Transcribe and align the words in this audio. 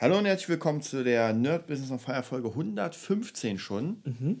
Hallo 0.00 0.18
und 0.18 0.26
herzlich 0.26 0.48
willkommen 0.48 0.80
zu 0.80 1.02
der 1.02 1.32
Nerd 1.32 1.66
Business 1.66 1.90
on 1.90 1.98
Fire 1.98 2.22
Folge 2.22 2.48
115 2.48 3.58
schon. 3.58 4.00
Mhm. 4.04 4.40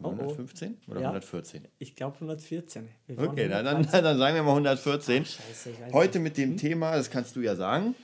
Wir 0.00 0.08
115 0.08 0.78
oder 0.88 1.00
Ja. 1.00 1.08
114? 1.08 1.68
Ich 1.78 1.94
glaube 1.94 2.14
114. 2.16 2.88
Wir 3.06 3.16
waren 3.18 3.28
Okay, 3.28 3.48
dann, 3.48 3.64
dann, 3.64 3.76
113. 3.76 4.04
dann 4.04 4.18
sagen 4.18 4.34
wir 4.34 4.42
mal 4.42 4.50
114. 4.52 5.22
Ach, 5.24 5.30
scheiße, 5.30 5.74
Heute 5.92 6.18
nicht. 6.18 6.24
mit 6.24 6.36
dem 6.38 6.56
Thema, 6.56 6.96
das 6.96 7.10
kannst 7.10 7.36
du 7.36 7.40
ja 7.40 7.54
sagen. 7.54 7.94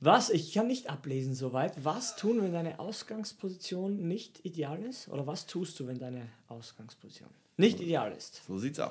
Was? 0.00 0.30
Ich 0.30 0.52
kann 0.52 0.66
nicht 0.66 0.88
ablesen 0.90 1.34
soweit. 1.34 1.72
Was 1.84 2.16
tun, 2.16 2.42
wenn 2.42 2.52
deine 2.52 2.78
Ausgangsposition 2.78 4.06
nicht 4.06 4.44
ideal 4.44 4.82
ist? 4.82 5.08
Oder 5.08 5.26
was 5.26 5.46
tust 5.46 5.78
du, 5.80 5.86
wenn 5.86 5.98
deine 5.98 6.22
Ausgangsposition 6.48 7.28
nicht 7.56 7.80
ideal 7.80 8.12
ist? 8.12 8.42
So 8.46 8.58
sieht's 8.58 8.80
aus. 8.80 8.90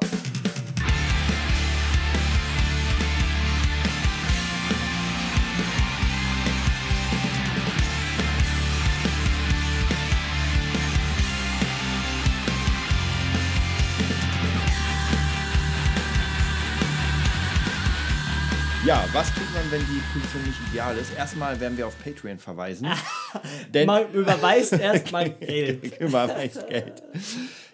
Ja, 18.93 19.03
was 19.11 19.33
tut 19.33 19.51
man, 19.55 19.71
wenn 19.71 19.81
die 19.87 19.99
Position 20.13 20.43
nicht 20.43 20.59
ideal 20.69 20.95
ist? 20.95 21.17
Erstmal 21.17 21.59
werden 21.59 21.75
wir 21.75 21.87
auf 21.87 21.95
Patreon 22.03 22.37
verweisen. 22.37 22.87
Man 23.87 24.13
überweist 24.13 24.73
erstmal 24.73 25.29
Geld. 25.39 25.99
Überweist 25.99 26.67
Geld. 26.67 27.01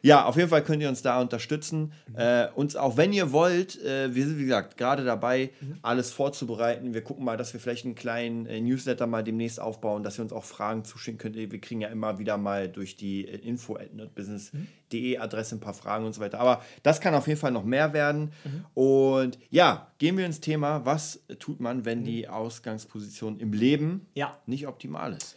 Ja, 0.01 0.25
auf 0.25 0.35
jeden 0.37 0.49
Fall 0.49 0.63
könnt 0.63 0.81
ihr 0.81 0.89
uns 0.89 1.01
da 1.01 1.19
unterstützen. 1.21 1.91
Äh, 2.13 2.47
uns 2.55 2.75
auch, 2.75 2.97
wenn 2.97 3.11
ihr 3.13 3.31
wollt, 3.31 3.81
äh, 3.83 4.13
wir 4.15 4.25
sind, 4.25 4.37
wie 4.37 4.43
gesagt, 4.43 4.77
gerade 4.77 5.03
dabei, 5.03 5.51
alles 5.81 6.11
vorzubereiten. 6.11 6.93
Wir 6.93 7.01
gucken 7.01 7.25
mal, 7.25 7.37
dass 7.37 7.53
wir 7.53 7.59
vielleicht 7.59 7.85
einen 7.85 7.95
kleinen 7.95 8.45
äh, 8.45 8.61
Newsletter 8.61 9.07
mal 9.07 9.23
demnächst 9.23 9.59
aufbauen, 9.59 10.03
dass 10.03 10.17
ihr 10.19 10.23
uns 10.23 10.33
auch 10.33 10.45
Fragen 10.45 10.83
zuschicken 10.85 11.17
könnt. 11.17 11.35
Wir 11.35 11.61
kriegen 11.61 11.81
ja 11.81 11.89
immer 11.89 12.19
wieder 12.19 12.37
mal 12.37 12.67
durch 12.69 12.95
die 12.95 13.27
äh, 13.27 13.35
info 13.37 13.75
at 13.75 13.93
nerdbusiness.de 13.93 15.17
Adresse 15.17 15.55
ein 15.55 15.59
paar 15.59 15.73
Fragen 15.73 16.05
und 16.05 16.13
so 16.13 16.21
weiter. 16.21 16.39
Aber 16.39 16.61
das 16.83 17.01
kann 17.01 17.13
auf 17.13 17.27
jeden 17.27 17.39
Fall 17.39 17.51
noch 17.51 17.63
mehr 17.63 17.93
werden. 17.93 18.31
Und 18.73 19.37
ja, 19.49 19.91
gehen 19.97 20.17
wir 20.17 20.25
ins 20.25 20.39
Thema. 20.39 20.85
Was 20.85 21.21
tut 21.39 21.59
man, 21.59 21.85
wenn 21.85 22.03
die 22.03 22.27
Ausgangsposition 22.27 23.39
im 23.39 23.53
Leben 23.53 24.07
Ja. 24.15 24.37
nicht 24.45 24.67
optimal 24.67 25.13
ist? 25.13 25.35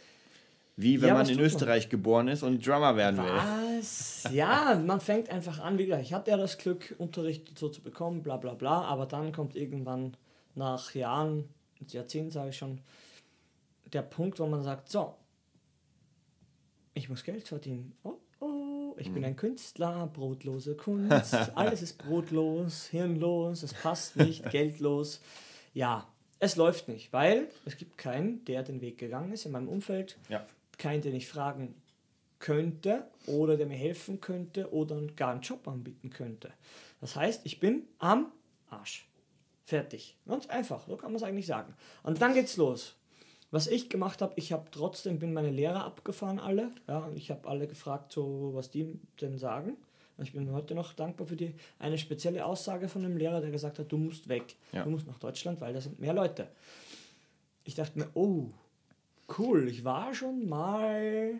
Wie 0.75 0.99
wenn 1.01 1.09
Ja, 1.09 1.13
man 1.15 1.29
in 1.29 1.35
man? 1.35 1.45
Österreich 1.45 1.89
geboren 1.89 2.27
ist 2.27 2.41
und 2.43 2.65
Drummer 2.65 2.95
werden 2.95 3.17
will. 3.17 3.25
Was? 3.79 4.27
Ja, 4.31 4.81
man 4.83 4.99
fängt 5.01 5.29
einfach 5.29 5.59
an, 5.59 5.77
wie 5.77 5.85
gesagt, 5.85 6.03
ich 6.03 6.13
hatte 6.13 6.31
ja 6.31 6.37
das 6.37 6.57
Glück, 6.57 6.95
Unterricht 6.97 7.57
so 7.57 7.69
zu 7.69 7.81
bekommen, 7.81 8.23
bla 8.23 8.37
bla 8.37 8.53
bla, 8.55 8.81
aber 8.83 9.05
dann 9.05 9.31
kommt 9.33 9.55
irgendwann 9.55 10.17
nach 10.55 10.93
Jahren, 10.95 11.47
Jahrzehnten 11.87 12.31
sage 12.31 12.49
ich 12.49 12.57
schon, 12.57 12.81
der 13.91 14.01
Punkt, 14.01 14.39
wo 14.39 14.47
man 14.47 14.63
sagt, 14.63 14.89
so, 14.89 15.13
ich 16.95 17.09
muss 17.09 17.23
Geld 17.23 17.47
verdienen. 17.47 17.93
Oh, 18.03 18.13
oh, 18.39 18.95
ich 18.97 19.11
bin 19.11 19.23
ein 19.25 19.35
Künstler, 19.35 20.07
brotlose 20.07 20.75
Kunst, 20.75 21.33
alles 21.55 21.81
ist 21.81 21.97
brotlos, 21.99 22.87
hirnlos, 22.87 23.61
es 23.63 23.73
passt 23.73 24.15
nicht, 24.17 24.49
geldlos. 24.51 25.21
Ja, 25.73 26.07
es 26.39 26.55
läuft 26.55 26.87
nicht, 26.87 27.13
weil 27.13 27.47
es 27.65 27.77
gibt 27.77 27.97
keinen, 27.97 28.43
der 28.45 28.63
den 28.63 28.81
Weg 28.81 28.97
gegangen 28.97 29.31
ist 29.33 29.45
in 29.45 29.51
meinem 29.51 29.69
Umfeld, 29.69 30.17
Ja. 30.29 30.45
Keinen, 30.77 31.01
den 31.01 31.15
ich 31.15 31.27
fragen 31.27 31.75
könnte 32.39 33.07
oder 33.25 33.55
der 33.55 33.67
mir 33.67 33.77
helfen 33.77 34.19
könnte 34.19 34.73
oder 34.73 35.01
gar 35.15 35.31
einen 35.31 35.41
Job 35.41 35.67
anbieten 35.67 36.09
könnte. 36.09 36.51
Das 36.99 37.15
heißt, 37.15 37.41
ich 37.45 37.59
bin 37.59 37.83
am 37.99 38.31
Arsch. 38.69 39.07
Fertig. 39.65 40.17
Ganz 40.27 40.47
einfach, 40.47 40.85
so 40.87 40.97
kann 40.97 41.11
man 41.11 41.15
es 41.15 41.23
eigentlich 41.23 41.45
sagen. 41.45 41.73
Und 42.03 42.21
dann 42.21 42.33
geht's 42.33 42.57
los. 42.57 42.95
Was 43.49 43.67
ich 43.67 43.89
gemacht 43.89 44.21
habe, 44.21 44.33
ich 44.35 44.51
habe 44.51 44.65
trotzdem, 44.71 45.19
bin 45.19 45.31
meine 45.31 45.51
Lehrer 45.51 45.85
abgefahren 45.85 46.39
alle. 46.39 46.71
Ja, 46.87 46.99
und 46.99 47.17
ich 47.17 47.29
habe 47.31 47.47
alle 47.47 47.67
gefragt, 47.67 48.11
so, 48.11 48.51
was 48.53 48.71
die 48.71 48.99
denn 49.21 49.37
sagen. 49.37 49.77
Und 50.17 50.25
ich 50.25 50.33
bin 50.33 50.51
heute 50.51 50.75
noch 50.75 50.93
dankbar 50.93 51.27
für 51.27 51.35
die 51.35 51.55
eine 51.79 51.97
spezielle 51.97 52.45
Aussage 52.45 52.89
von 52.89 53.05
einem 53.05 53.15
Lehrer, 53.15 53.41
der 53.41 53.51
gesagt 53.51 53.79
hat, 53.79 53.91
du 53.91 53.97
musst 53.97 54.27
weg. 54.27 54.55
Ja. 54.71 54.83
Du 54.83 54.89
musst 54.89 55.07
nach 55.07 55.19
Deutschland, 55.19 55.61
weil 55.61 55.73
da 55.73 55.81
sind 55.81 55.99
mehr 55.99 56.13
Leute. 56.13 56.49
Ich 57.63 57.75
dachte 57.75 57.97
mir, 57.97 58.09
oh, 58.15 58.49
cool, 59.37 59.67
ich 59.67 59.83
war 59.83 60.13
schon 60.13 60.47
mal 60.47 61.39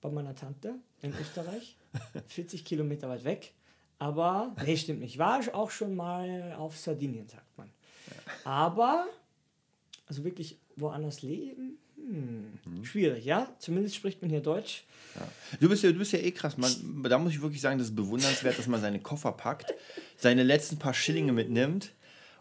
bei 0.00 0.10
meiner 0.10 0.34
Tante 0.34 0.74
in 1.02 1.12
Österreich, 1.18 1.76
40 2.28 2.64
Kilometer 2.64 3.08
weit 3.08 3.24
weg. 3.24 3.52
Aber, 3.98 4.56
nee, 4.64 4.76
stimmt 4.78 5.00
nicht. 5.00 5.14
Ich 5.14 5.18
war 5.18 5.40
auch 5.52 5.70
schon 5.70 5.94
mal 5.94 6.54
auf 6.56 6.76
Sardinien, 6.78 7.28
sagt 7.28 7.58
man. 7.58 7.70
Aber, 8.44 9.06
also 10.06 10.24
wirklich 10.24 10.58
woanders 10.76 11.20
leben, 11.20 11.76
hm, 11.96 12.58
schwierig, 12.84 13.26
ja? 13.26 13.54
Zumindest 13.58 13.94
spricht 13.96 14.22
man 14.22 14.30
hier 14.30 14.40
Deutsch. 14.40 14.84
Du 15.60 15.68
bist 15.68 15.82
ja, 15.82 15.92
du 15.92 15.98
bist 15.98 16.12
ja 16.12 16.18
eh 16.18 16.30
krass. 16.30 16.56
Man, 16.56 17.02
da 17.02 17.18
muss 17.18 17.32
ich 17.32 17.42
wirklich 17.42 17.60
sagen, 17.60 17.78
das 17.78 17.88
ist 17.88 17.96
bewundernswert, 17.96 18.58
dass 18.58 18.68
man 18.68 18.80
seine 18.80 19.00
Koffer 19.00 19.32
packt, 19.32 19.74
seine 20.16 20.44
letzten 20.44 20.78
paar 20.78 20.94
Schillinge 20.94 21.32
mitnimmt 21.32 21.92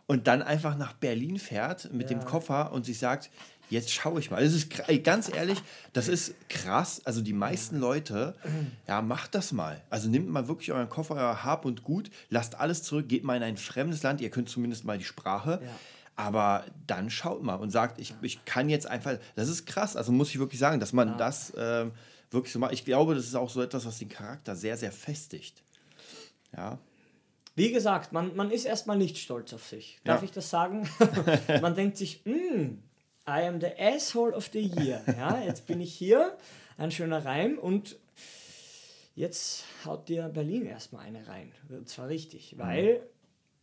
und 0.07 0.27
dann 0.27 0.41
einfach 0.41 0.77
nach 0.77 0.93
Berlin 0.93 1.39
fährt 1.39 1.91
mit 1.91 2.09
dem 2.09 2.19
Ja. 2.19 2.25
Koffer 2.25 2.71
und 2.71 2.85
sich 2.85 2.99
sagt, 2.99 3.29
jetzt 3.69 3.91
schaue 3.91 4.19
ich 4.19 4.31
mal. 4.31 4.43
Das 4.43 4.53
ist 4.53 4.71
kr- 4.71 4.87
ey, 4.87 4.99
ganz 4.99 5.29
ehrlich, 5.33 5.61
das 5.93 6.07
ist 6.07 6.33
krass. 6.49 7.01
Also 7.05 7.21
die 7.21 7.33
meisten 7.33 7.79
Leute, 7.79 8.35
ja, 8.87 9.01
macht 9.01 9.35
das 9.35 9.51
mal. 9.51 9.81
Also 9.89 10.09
nehmt 10.09 10.29
mal 10.29 10.47
wirklich 10.47 10.71
euren 10.71 10.89
Koffer, 10.89 11.15
euer 11.15 11.43
Hab 11.43 11.65
und 11.65 11.83
Gut, 11.83 12.09
lasst 12.29 12.55
alles 12.55 12.83
zurück, 12.83 13.07
geht 13.07 13.23
mal 13.23 13.37
in 13.37 13.43
ein 13.43 13.57
fremdes 13.57 14.03
Land. 14.03 14.21
Ihr 14.21 14.29
könnt 14.29 14.49
zumindest 14.49 14.85
mal 14.85 14.97
die 14.97 15.03
Sprache. 15.05 15.59
Ja. 15.63 15.69
Aber 16.15 16.65
dann 16.85 17.09
schaut 17.09 17.43
mal 17.43 17.55
und 17.55 17.69
sagt, 17.69 17.99
ich, 18.01 18.13
ich 18.21 18.43
kann 18.43 18.67
jetzt 18.69 18.87
einfach, 18.87 19.17
das 19.35 19.47
ist 19.47 19.65
krass, 19.65 19.95
also 19.95 20.11
muss 20.11 20.29
ich 20.29 20.39
wirklich 20.39 20.59
sagen, 20.59 20.81
dass 20.81 20.91
man 20.91 21.17
das 21.17 21.53
ähm, 21.57 21.91
wirklich 22.29 22.51
so 22.51 22.59
macht. 22.59 22.73
Ich 22.73 22.83
glaube, 22.83 23.15
das 23.15 23.25
ist 23.25 23.35
auch 23.35 23.49
so 23.49 23.61
etwas, 23.61 23.85
was 23.85 23.99
den 23.99 24.09
Charakter 24.09 24.53
sehr, 24.55 24.75
sehr 24.75 24.91
festigt. 24.91 25.63
Ja, 26.55 26.77
Wie 27.55 27.71
gesagt, 27.71 28.11
man, 28.11 28.35
man 28.35 28.51
ist 28.51 28.65
erstmal 28.65 28.97
nicht 28.97 29.17
stolz 29.17 29.53
auf 29.53 29.65
sich. 29.65 29.99
Darf 30.03 30.19
Ja. 30.21 30.25
ich 30.25 30.31
das 30.31 30.49
sagen? 30.49 30.89
man 31.61 31.75
denkt 31.75 31.95
sich, 31.97 32.21
"Mm, 32.25 32.79
I 33.27 33.43
am 33.47 33.59
the 33.61 33.67
asshole 33.77 34.33
of 34.35 34.49
the 34.53 34.59
year. 34.59 35.01
Ja, 35.07 35.41
jetzt 35.43 35.67
bin 35.67 35.81
ich 35.81 35.93
hier, 35.93 36.35
ein 36.77 36.91
schöner 36.91 37.23
Reim 37.25 37.57
und 37.59 37.97
jetzt 39.15 39.65
haut 39.85 40.07
dir 40.09 40.29
Berlin 40.29 40.65
erstmal 40.65 41.05
eine 41.05 41.27
rein. 41.27 41.51
Und 41.69 41.87
zwar 41.89 42.07
richtig, 42.07 42.57
weil 42.57 43.01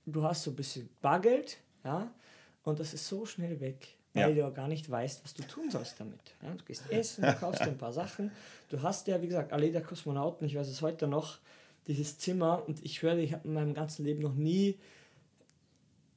du 0.05 0.23
hast 0.23 0.45
so 0.45 0.51
ein 0.51 0.57
bisschen 0.57 0.89
Bargeld, 1.03 1.59
ja, 1.85 2.11
und 2.63 2.79
das 2.81 2.95
ist 2.95 3.09
so 3.09 3.27
schnell 3.27 3.61
weg, 3.61 3.89
weil 4.13 4.37
Ja. 4.37 4.49
du 4.49 4.55
gar 4.55 4.69
nicht 4.69 4.89
weißt, 4.91 5.25
was 5.25 5.35
du 5.35 5.43
tun 5.45 5.71
sollst 5.71 5.99
damit. 5.99 6.21
Ja, 6.43 6.51
du 6.55 6.65
gehst 6.65 6.85
essen, 6.91 7.23
du 7.25 7.35
kaufst 7.35 7.61
dir 7.63 7.71
ein 7.71 7.79
paar 7.79 7.93
Sachen. 7.93 8.31
Du 8.69 8.83
hast 8.83 9.07
ja, 9.09 9.21
wie 9.23 9.27
gesagt, 9.29 9.53
alle 9.53 9.71
der 9.73 9.83
Kosmonauten, 9.83 10.47
ich 10.47 10.55
weiß 10.57 10.69
es 10.69 10.83
heute 10.83 11.07
noch, 11.07 11.39
dieses 11.87 12.19
Zimmer 12.19 12.65
und 12.67 12.85
ich 12.85 13.03
höre, 13.03 13.17
ich 13.17 13.33
habe 13.33 13.47
in 13.47 13.55
meinem 13.55 13.73
ganzen 13.75 14.05
Leben 14.05 14.21
noch 14.23 14.35
nie 14.35 14.77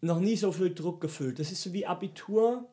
noch 0.02 0.20
nie 0.20 0.38
so 0.38 0.52
viel 0.54 0.74
Druck 0.74 1.02
gefühlt. 1.02 1.40
Das 1.40 1.52
ist 1.52 1.62
so 1.62 1.74
wie 1.74 1.86
Abitur 1.86 2.66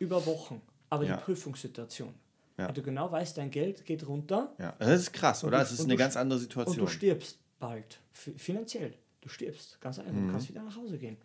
über 0.00 0.26
Wochen, 0.26 0.60
aber 0.88 1.04
Ja. 1.04 1.16
die 1.16 1.22
Prüfungssituation. 1.22 2.12
Ja. 2.58 2.66
Weil 2.66 2.74
du 2.74 2.82
genau 2.82 3.10
weißt, 3.12 3.38
dein 3.38 3.50
Geld 3.50 3.84
geht 3.86 4.06
runter 4.06 4.52
ja. 4.58 4.74
Das 4.78 5.00
ist 5.00 5.12
krass, 5.12 5.44
oder? 5.44 5.62
Es 5.62 5.70
ist 5.70 5.80
und 5.80 5.86
eine 5.86 5.96
ganz 5.96 6.16
andere 6.16 6.38
und 6.38 6.42
Situation. 6.42 6.78
du 6.78 6.86
stirbst 6.88 7.38
bald. 7.60 8.00
Fi- 8.12 8.34
Finanziell. 8.36 8.94
Du 9.22 9.28
stirbst. 9.28 9.78
Ganz 9.80 9.98
einfach. 9.98 10.12
Mhm. 10.12 10.26
Du 10.26 10.32
kannst 10.32 10.48
wieder 10.48 10.62
nach 10.62 10.76
Hause 10.76 10.96
gehen. 10.98 11.16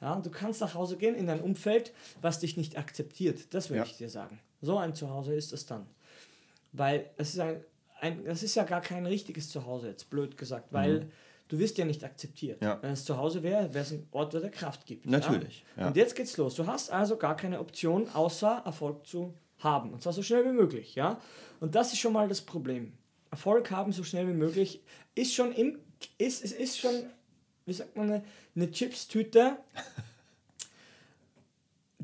Ja, 0.00 0.12
und 0.14 0.24
du 0.24 0.30
kannst 0.30 0.60
nach 0.60 0.74
Hause 0.74 0.96
gehen 0.98 1.14
in 1.14 1.26
dein 1.26 1.40
Umfeld, 1.40 1.92
was 2.20 2.38
dich 2.40 2.56
nicht 2.58 2.76
akzeptiert. 2.78 3.52
Das 3.54 3.70
will 3.70 3.78
Ja. 3.78 3.84
ich 3.84 3.96
dir 3.96 4.08
sagen. 4.10 4.38
So 4.60 4.76
ein 4.78 4.94
Zuhause 4.94 5.34
ist 5.34 5.52
es 5.52 5.64
dann. 5.66 5.86
Weil 6.72 7.08
es 7.16 7.30
ist 7.34 7.40
ein, 7.40 7.64
ein, 8.00 8.24
das 8.24 8.42
ist 8.42 8.54
ja 8.54 8.64
gar 8.64 8.80
kein 8.82 9.06
richtiges 9.06 9.48
Zuhause, 9.50 9.88
jetzt 9.88 10.10
blöd 10.10 10.36
gesagt, 10.36 10.72
weil 10.72 11.10
du 11.48 11.58
wirst 11.58 11.78
ja 11.78 11.84
nicht 11.84 12.04
akzeptiert. 12.04 12.62
Ja. 12.62 12.78
Wenn 12.82 12.92
es 12.92 13.04
zu 13.04 13.16
Hause 13.16 13.42
wäre, 13.42 13.72
wäre 13.74 13.84
es 13.84 13.92
ein 13.92 14.06
Ort, 14.12 14.32
der 14.34 14.40
dir 14.42 14.50
Kraft 14.50 14.86
gibt. 14.86 15.06
Natürlich, 15.06 15.64
Ja? 15.76 15.82
ja. 15.82 15.88
Und 15.88 15.96
jetzt 15.96 16.14
geht's 16.14 16.36
los. 16.36 16.54
Du 16.54 16.66
hast 16.66 16.90
also 16.90 17.16
gar 17.16 17.36
keine 17.36 17.60
Option, 17.60 18.08
außer 18.08 18.62
Erfolg 18.64 19.06
zu 19.06 19.34
haben. 19.58 19.92
Und 19.92 20.02
zwar 20.02 20.12
so 20.12 20.22
schnell 20.22 20.44
wie 20.44 20.52
möglich. 20.52 20.94
Ja? 20.94 21.20
Und 21.60 21.74
das 21.74 21.92
ist 21.92 21.98
schon 21.98 22.12
mal 22.12 22.28
das 22.28 22.40
Problem. 22.40 22.92
Erfolg 23.30 23.70
haben 23.70 23.92
so 23.92 24.04
schnell 24.04 24.28
wie 24.28 24.32
möglich 24.32 24.80
ist 25.14 25.34
schon 25.34 25.52
im, 25.52 25.78
ist, 26.16 26.44
es 26.44 26.52
ist 26.52 26.78
schon, 26.78 26.92
wie 27.66 27.72
sagt 27.72 27.96
man, 27.96 28.10
eine, 28.10 28.24
eine 28.54 28.70
Chips-Tüte, 28.70 29.56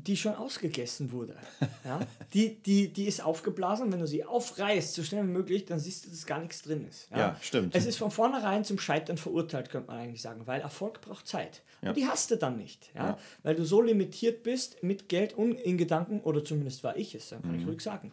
die 0.07 0.17
schon 0.17 0.35
ausgegessen 0.35 1.11
wurde. 1.11 1.35
Ja? 1.83 1.99
Die, 2.33 2.55
die, 2.55 2.87
die 2.89 3.05
ist 3.05 3.23
aufgeblasen. 3.23 3.91
Wenn 3.91 3.99
du 3.99 4.07
sie 4.07 4.23
aufreißt, 4.23 4.93
so 4.93 5.03
schnell 5.03 5.23
wie 5.23 5.31
möglich, 5.31 5.65
dann 5.65 5.79
siehst 5.79 6.05
du, 6.05 6.09
dass 6.09 6.25
gar 6.25 6.39
nichts 6.39 6.61
drin 6.61 6.85
ist. 6.87 7.07
Ja, 7.11 7.35
stimmt. 7.41 7.75
Es 7.75 7.85
ist 7.85 7.97
von 7.97 8.11
vornherein 8.11 8.63
zum 8.63 8.79
Scheitern 8.79 9.17
verurteilt, 9.17 9.69
könnte 9.69 9.87
man 9.91 9.99
eigentlich 9.99 10.21
sagen, 10.21 10.45
weil 10.45 10.61
Erfolg 10.61 11.01
braucht 11.01 11.27
Zeit. 11.27 11.61
Ja. 11.81 11.89
Und 11.89 11.97
die 11.97 12.07
hast 12.07 12.31
du 12.31 12.37
dann 12.37 12.57
nicht. 12.57 12.89
Ja? 12.93 13.05
Ja. 13.09 13.17
Weil 13.43 13.55
du 13.55 13.65
so 13.65 13.81
limitiert 13.81 14.43
bist 14.43 14.81
mit 14.83 15.09
Geld 15.09 15.33
und 15.33 15.53
in 15.59 15.77
Gedanken, 15.77 16.19
oder 16.21 16.43
zumindest 16.43 16.83
war 16.83 16.95
ich 16.97 17.15
es, 17.15 17.29
dann 17.29 17.41
kann 17.41 17.53
Mhm. 17.53 17.59
ich 17.61 17.67
ruhig 17.67 17.81
sagen. 17.81 18.11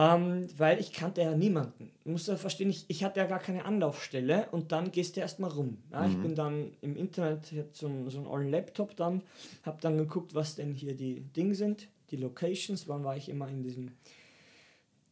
Ähm, 0.00 0.46
weil 0.56 0.78
ich 0.78 0.92
kannte 0.92 1.22
ja 1.22 1.34
niemanden. 1.34 1.90
Du 2.04 2.10
musst 2.10 2.28
ja 2.28 2.36
verstehen, 2.36 2.70
ich, 2.70 2.84
ich 2.86 3.02
hatte 3.02 3.18
ja 3.18 3.26
gar 3.26 3.40
keine 3.40 3.64
Anlaufstelle 3.64 4.46
und 4.52 4.70
dann 4.70 4.92
gehst 4.92 5.16
du 5.16 5.20
erstmal 5.20 5.50
rum. 5.50 5.78
Ja, 5.90 6.02
Mhm. 6.06 6.10
Ich 6.12 6.18
bin 6.18 6.34
dann 6.36 6.70
im 6.82 6.96
Internet, 6.96 7.50
ich 7.50 7.58
hatte 7.58 7.70
so 7.72 7.88
einen, 7.88 8.08
so 8.08 8.18
einen 8.18 8.28
ollen 8.28 8.48
Laptop 8.48 8.94
dann, 8.94 9.22
habe 9.64 9.78
dann 9.80 9.98
geguckt, 9.98 10.36
was 10.36 10.54
denn 10.54 10.72
hier 10.72 10.94
die 10.94 11.20
Dinge 11.20 11.56
sind, 11.56 11.88
die 12.12 12.16
Locations, 12.16 12.86
wann 12.86 13.02
war 13.02 13.16
ich 13.16 13.28
immer 13.28 13.48
in 13.48 13.62
diesem 13.64 13.90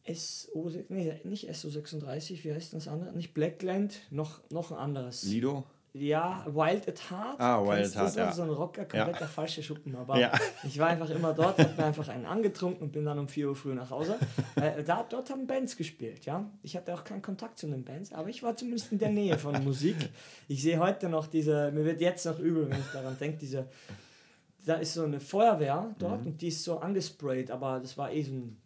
SO, 0.09 0.71
nee, 0.87 1.19
nicht 1.25 1.49
SO36, 1.49 2.45
wie 2.45 2.53
heißt 2.53 2.73
das 2.73 2.87
andere? 2.87 3.11
Nicht 3.11 3.33
Blackland, 3.33 3.99
noch, 4.09 4.39
noch 4.51 4.71
ein 4.71 4.77
anderes. 4.77 5.23
Lido? 5.23 5.65
Ja, 5.99 6.45
Wild 6.47 6.87
at 6.87 7.09
Heart. 7.09 7.39
Ah, 7.39 7.63
Wild 7.65 7.85
at 7.87 7.95
Heart, 7.95 8.11
so, 8.13 8.19
ja. 8.19 8.31
so 8.31 8.43
ein 8.43 8.49
Rocker, 8.49 8.81
kompletter 8.85 9.21
Ja. 9.21 9.27
falsche 9.27 9.63
Schuppen. 9.63 9.95
Aber 9.95 10.19
Ja. 10.19 10.31
ich 10.63 10.77
war 10.79 10.87
einfach 10.87 11.09
immer 11.09 11.33
dort, 11.33 11.57
hab 11.59 11.77
mir 11.77 11.85
einfach 11.85 12.07
einen 12.09 12.25
angetrunken 12.25 12.83
und 12.83 12.91
bin 12.91 13.05
dann 13.05 13.17
um 13.19 13.27
4 13.27 13.49
Uhr 13.49 13.55
früh 13.55 13.73
nach 13.73 13.89
Hause. 13.89 14.17
äh, 14.55 14.83
da, 14.83 15.05
dort 15.09 15.29
haben 15.29 15.47
Bands 15.47 15.75
gespielt, 15.77 16.25
ja. 16.25 16.45
Ich 16.63 16.75
hatte 16.75 16.93
auch 16.93 17.03
keinen 17.03 17.21
Kontakt 17.21 17.57
zu 17.59 17.67
den 17.67 17.83
Bands, 17.83 18.13
aber 18.13 18.29
ich 18.29 18.43
war 18.43 18.55
zumindest 18.55 18.91
in 18.91 18.99
der 18.99 19.09
Nähe 19.09 19.37
von 19.37 19.53
Musik. 19.63 19.95
Ich 20.47 20.61
sehe 20.61 20.79
heute 20.79 21.09
noch 21.09 21.27
diese, 21.27 21.71
mir 21.71 21.85
wird 21.85 22.01
jetzt 22.01 22.25
noch 22.25 22.39
übel, 22.39 22.69
wenn 22.69 22.79
ich 22.79 22.91
daran 22.93 23.17
denke, 23.19 23.37
diese, 23.39 23.67
da 24.65 24.75
ist 24.75 24.93
so 24.93 25.03
eine 25.03 25.19
Feuerwehr 25.19 25.95
dort 25.99 26.21
Mhm. 26.21 26.27
und 26.27 26.41
die 26.41 26.49
ist 26.49 26.63
so 26.63 26.79
angesprayt, 26.79 27.51
aber 27.51 27.79
das 27.79 27.97
war 27.97 28.11
eh 28.11 28.21
so 28.23 28.33
ein 28.33 28.57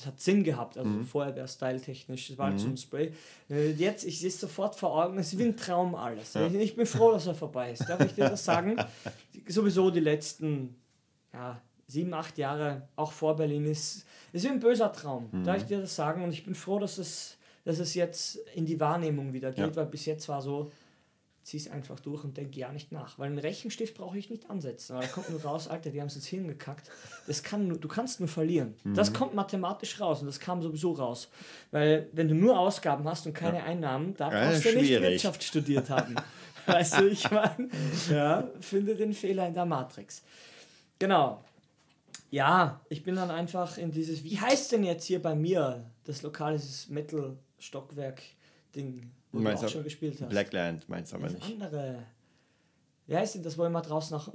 das 0.00 0.06
hat 0.06 0.20
Sinn 0.20 0.42
gehabt, 0.44 0.78
also 0.78 0.88
Mhm. 0.88 1.04
Feuerwehr-Style 1.04 1.80
technisch, 1.80 2.28
das 2.28 2.38
war 2.38 2.46
halt 2.50 2.58
so 2.58 2.68
ein 2.68 2.76
Spray. 2.78 3.12
Äh, 3.50 3.72
Jetzt, 3.72 4.04
ich 4.04 4.18
sehe 4.18 4.28
es 4.28 4.40
sofort 4.40 4.74
vor 4.74 4.90
Augen, 5.04 5.18
es 5.18 5.32
ist 5.34 5.38
wie 5.38 5.44
ein 5.44 5.56
Traum 5.56 5.94
alles. 5.94 6.34
Ich, 6.34 6.54
ich 6.54 6.74
bin 6.76 6.86
froh, 6.86 7.12
dass 7.12 7.26
er 7.26 7.34
vorbei 7.34 7.72
ist. 7.72 7.86
Darf 7.88 8.00
ich 8.00 8.14
dir 8.14 8.28
das 8.30 8.42
sagen? 8.44 8.76
Sowieso 9.46 9.90
die 9.90 10.00
letzten 10.00 10.74
ja, 11.34 11.60
sieben, 11.86 12.14
acht 12.14 12.38
Jahre, 12.38 12.88
auch 12.96 13.12
vor 13.12 13.36
Berlin, 13.36 13.66
ist, 13.66 14.04
ist 14.32 14.44
wie 14.44 14.48
ein 14.48 14.60
böser 14.60 14.92
Traum. 14.92 15.28
Darf 15.44 15.58
ich 15.58 15.64
dir 15.64 15.80
das 15.80 15.94
sagen? 15.94 16.24
Und 16.24 16.32
ich 16.32 16.44
bin 16.44 16.54
froh, 16.54 16.78
dass 16.78 16.98
es, 16.98 17.36
dass 17.64 17.78
es 17.78 17.94
jetzt 17.94 18.36
in 18.54 18.64
die 18.64 18.80
Wahrnehmung 18.80 19.32
wieder 19.32 19.50
geht, 19.50 19.58
Ja. 19.66 19.76
weil 19.76 19.86
bis 19.86 20.06
jetzt 20.06 20.28
war 20.28 20.40
so, 20.40 20.70
zieh 21.42 21.56
es 21.56 21.70
einfach 21.70 22.00
durch 22.00 22.24
und 22.24 22.36
denke 22.36 22.58
ja 22.58 22.72
nicht 22.72 22.92
nach. 22.92 23.18
Weil 23.18 23.26
einen 23.26 23.38
Rechenstift 23.38 23.96
brauche 23.96 24.18
ich 24.18 24.30
nicht 24.30 24.48
ansetzen. 24.50 24.94
Weil 24.94 25.02
da 25.02 25.08
kommt 25.08 25.30
nur 25.30 25.42
raus, 25.42 25.68
Alter, 25.68 25.90
die 25.90 26.00
haben 26.00 26.08
es 26.08 26.16
ins 26.16 26.26
Hirn 26.26 26.46
gekackt. 26.46 26.90
Das 27.26 27.42
kann 27.42 27.68
nur, 27.68 27.78
du 27.78 27.88
kannst 27.88 28.20
nur 28.20 28.28
verlieren. 28.28 28.74
Mhm. 28.84 28.94
Das 28.94 29.12
kommt 29.12 29.34
mathematisch 29.34 30.00
raus 30.00 30.20
und 30.20 30.26
das 30.26 30.38
kam 30.38 30.62
sowieso 30.62 30.92
raus. 30.92 31.28
Weil 31.70 32.08
wenn 32.12 32.28
du 32.28 32.34
nur 32.34 32.58
Ausgaben 32.58 33.08
hast 33.08 33.26
und 33.26 33.32
keine 33.32 33.62
Einnahmen, 33.64 34.14
da 34.16 34.32
Ja, 34.32 34.50
brauchst 34.50 34.64
du 34.64 34.74
nicht 34.74 34.86
schwierig. 34.86 35.10
Wirtschaft 35.12 35.42
studiert 35.42 35.90
haben. 35.90 36.14
weißt 36.66 37.00
du, 37.00 37.08
ich 37.08 37.30
meine, 37.30 37.68
ja, 38.10 38.48
finde 38.60 38.94
den 38.94 39.14
Fehler 39.14 39.48
in 39.48 39.54
der 39.54 39.64
Matrix. 39.64 40.22
Genau. 40.98 41.42
Ja, 42.30 42.80
ich 42.88 43.02
bin 43.02 43.16
dann 43.16 43.30
einfach 43.30 43.76
in 43.78 43.90
dieses, 43.90 44.22
wie 44.22 44.38
heißt 44.38 44.70
denn 44.72 44.84
jetzt 44.84 45.04
hier 45.04 45.20
bei 45.20 45.34
mir 45.34 45.84
das 46.04 46.22
Lokal, 46.22 46.52
dieses 46.52 46.88
Metal-Stockwerk-Ding, 46.88 49.10
wo 49.32 49.38
du 49.38 49.44
Meinst 49.44 49.62
auch 49.62 49.66
du 49.68 49.72
schon 49.74 49.84
gespielt 49.84 50.20
hast? 50.20 50.28
Blackland 50.28 50.88
meinst 50.88 51.12
du 51.12 51.16
aber 51.16 51.26
Das 51.26 51.34
nicht. 51.34 51.52
andere. 51.52 52.02
Wie 53.06 53.16
heißt 53.16 53.34
denn 53.34 53.42
das, 53.42 53.58
wo 53.58 53.64
immer 53.64 53.82
draußen 53.82 54.16
noch 54.16 54.32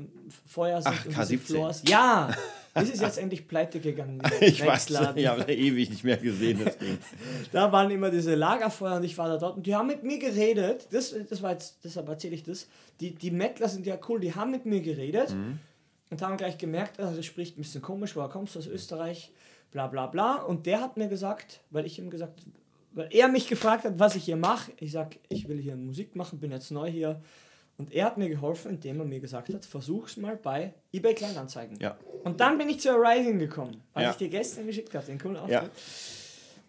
Feuer 0.49 0.81
sind 0.81 0.93
Ach, 0.93 1.05
und 1.05 1.15
K17. 1.15 1.27
diese 1.29 1.37
Floors? 1.45 1.83
Ja! 1.87 2.35
Das 2.73 2.89
ist 2.89 3.01
jetzt 3.01 3.17
endlich 3.17 3.47
pleite 3.47 3.79
gegangen. 3.79 4.21
Ich 4.41 4.65
weiß, 4.65 4.89
ich 5.15 5.27
habe 5.27 5.53
ewig 5.53 5.89
nicht 5.89 6.03
mehr 6.03 6.17
gesehen, 6.17 6.59
deswegen. 6.65 6.97
Da 7.53 7.71
waren 7.71 7.89
immer 7.89 8.11
diese 8.11 8.35
Lagerfeuer 8.35 8.97
und 8.97 9.05
ich 9.05 9.17
war 9.17 9.29
da 9.29 9.37
dort 9.37 9.55
und 9.55 9.65
die 9.65 9.73
haben 9.73 9.87
mit 9.87 10.03
mir 10.03 10.19
geredet. 10.19 10.89
Das, 10.91 11.15
das 11.29 11.41
war 11.41 11.53
jetzt, 11.53 11.77
deshalb 11.85 12.09
erzähle 12.09 12.35
ich 12.35 12.43
das. 12.43 12.67
Die, 12.99 13.15
die 13.15 13.31
Mettler 13.31 13.69
sind 13.69 13.85
ja 13.85 13.97
cool, 14.09 14.19
die 14.19 14.35
haben 14.35 14.51
mit 14.51 14.65
mir 14.65 14.81
geredet 14.81 15.33
und 16.09 16.21
haben 16.21 16.35
gleich 16.35 16.57
gemerkt, 16.57 16.99
also 16.99 17.15
das 17.15 17.25
spricht 17.25 17.57
ein 17.57 17.61
bisschen 17.61 17.81
komisch, 17.81 18.17
woher 18.17 18.27
kommst 18.27 18.55
du 18.55 18.59
aus 18.59 18.67
Österreich? 18.67 19.31
Bla 19.71 19.87
bla 19.87 20.07
bla. 20.07 20.41
Und 20.41 20.65
der 20.65 20.81
hat 20.81 20.97
mir 20.97 21.07
gesagt, 21.07 21.61
weil 21.69 21.85
ich 21.85 21.97
ihm 21.97 22.09
gesagt, 22.09 22.41
weil 22.95 23.09
er 23.11 23.27
mich 23.27 23.47
gefragt 23.47 23.83
hat, 23.85 23.99
was 23.99 24.15
ich 24.15 24.23
hier 24.25 24.37
mache. 24.37 24.71
Ich 24.79 24.91
sag, 24.93 25.17
ich 25.29 25.47
will 25.47 25.59
hier 25.59 25.75
Musik 25.75 26.15
machen, 26.15 26.39
bin 26.39 26.51
jetzt 26.51 26.71
neu 26.71 26.89
hier. 26.89 27.21
Und 27.77 27.93
er 27.93 28.05
hat 28.05 28.17
mir 28.17 28.29
geholfen, 28.29 28.71
indem 28.71 28.99
er 29.01 29.05
mir 29.05 29.19
gesagt 29.19 29.53
hat, 29.53 29.65
versuch's 29.65 30.15
mal 30.17 30.37
bei 30.37 30.73
eBay 30.93 31.13
Kleinanzeigen. 31.13 31.77
Ja. 31.81 31.97
Und 32.23 32.39
dann 32.39 32.57
bin 32.57 32.69
ich 32.69 32.79
zu 32.79 32.89
Arising 32.89 33.37
gekommen, 33.37 33.81
weil 33.93 34.03
Ja. 34.03 34.11
ich 34.11 34.15
dir 34.17 34.29
gestern 34.29 34.65
geschickt 34.65 34.95
habe, 34.95 35.05
den 35.05 35.19
coolen 35.19 35.35
Auftritt. 35.37 35.61
Ja. 35.63 35.69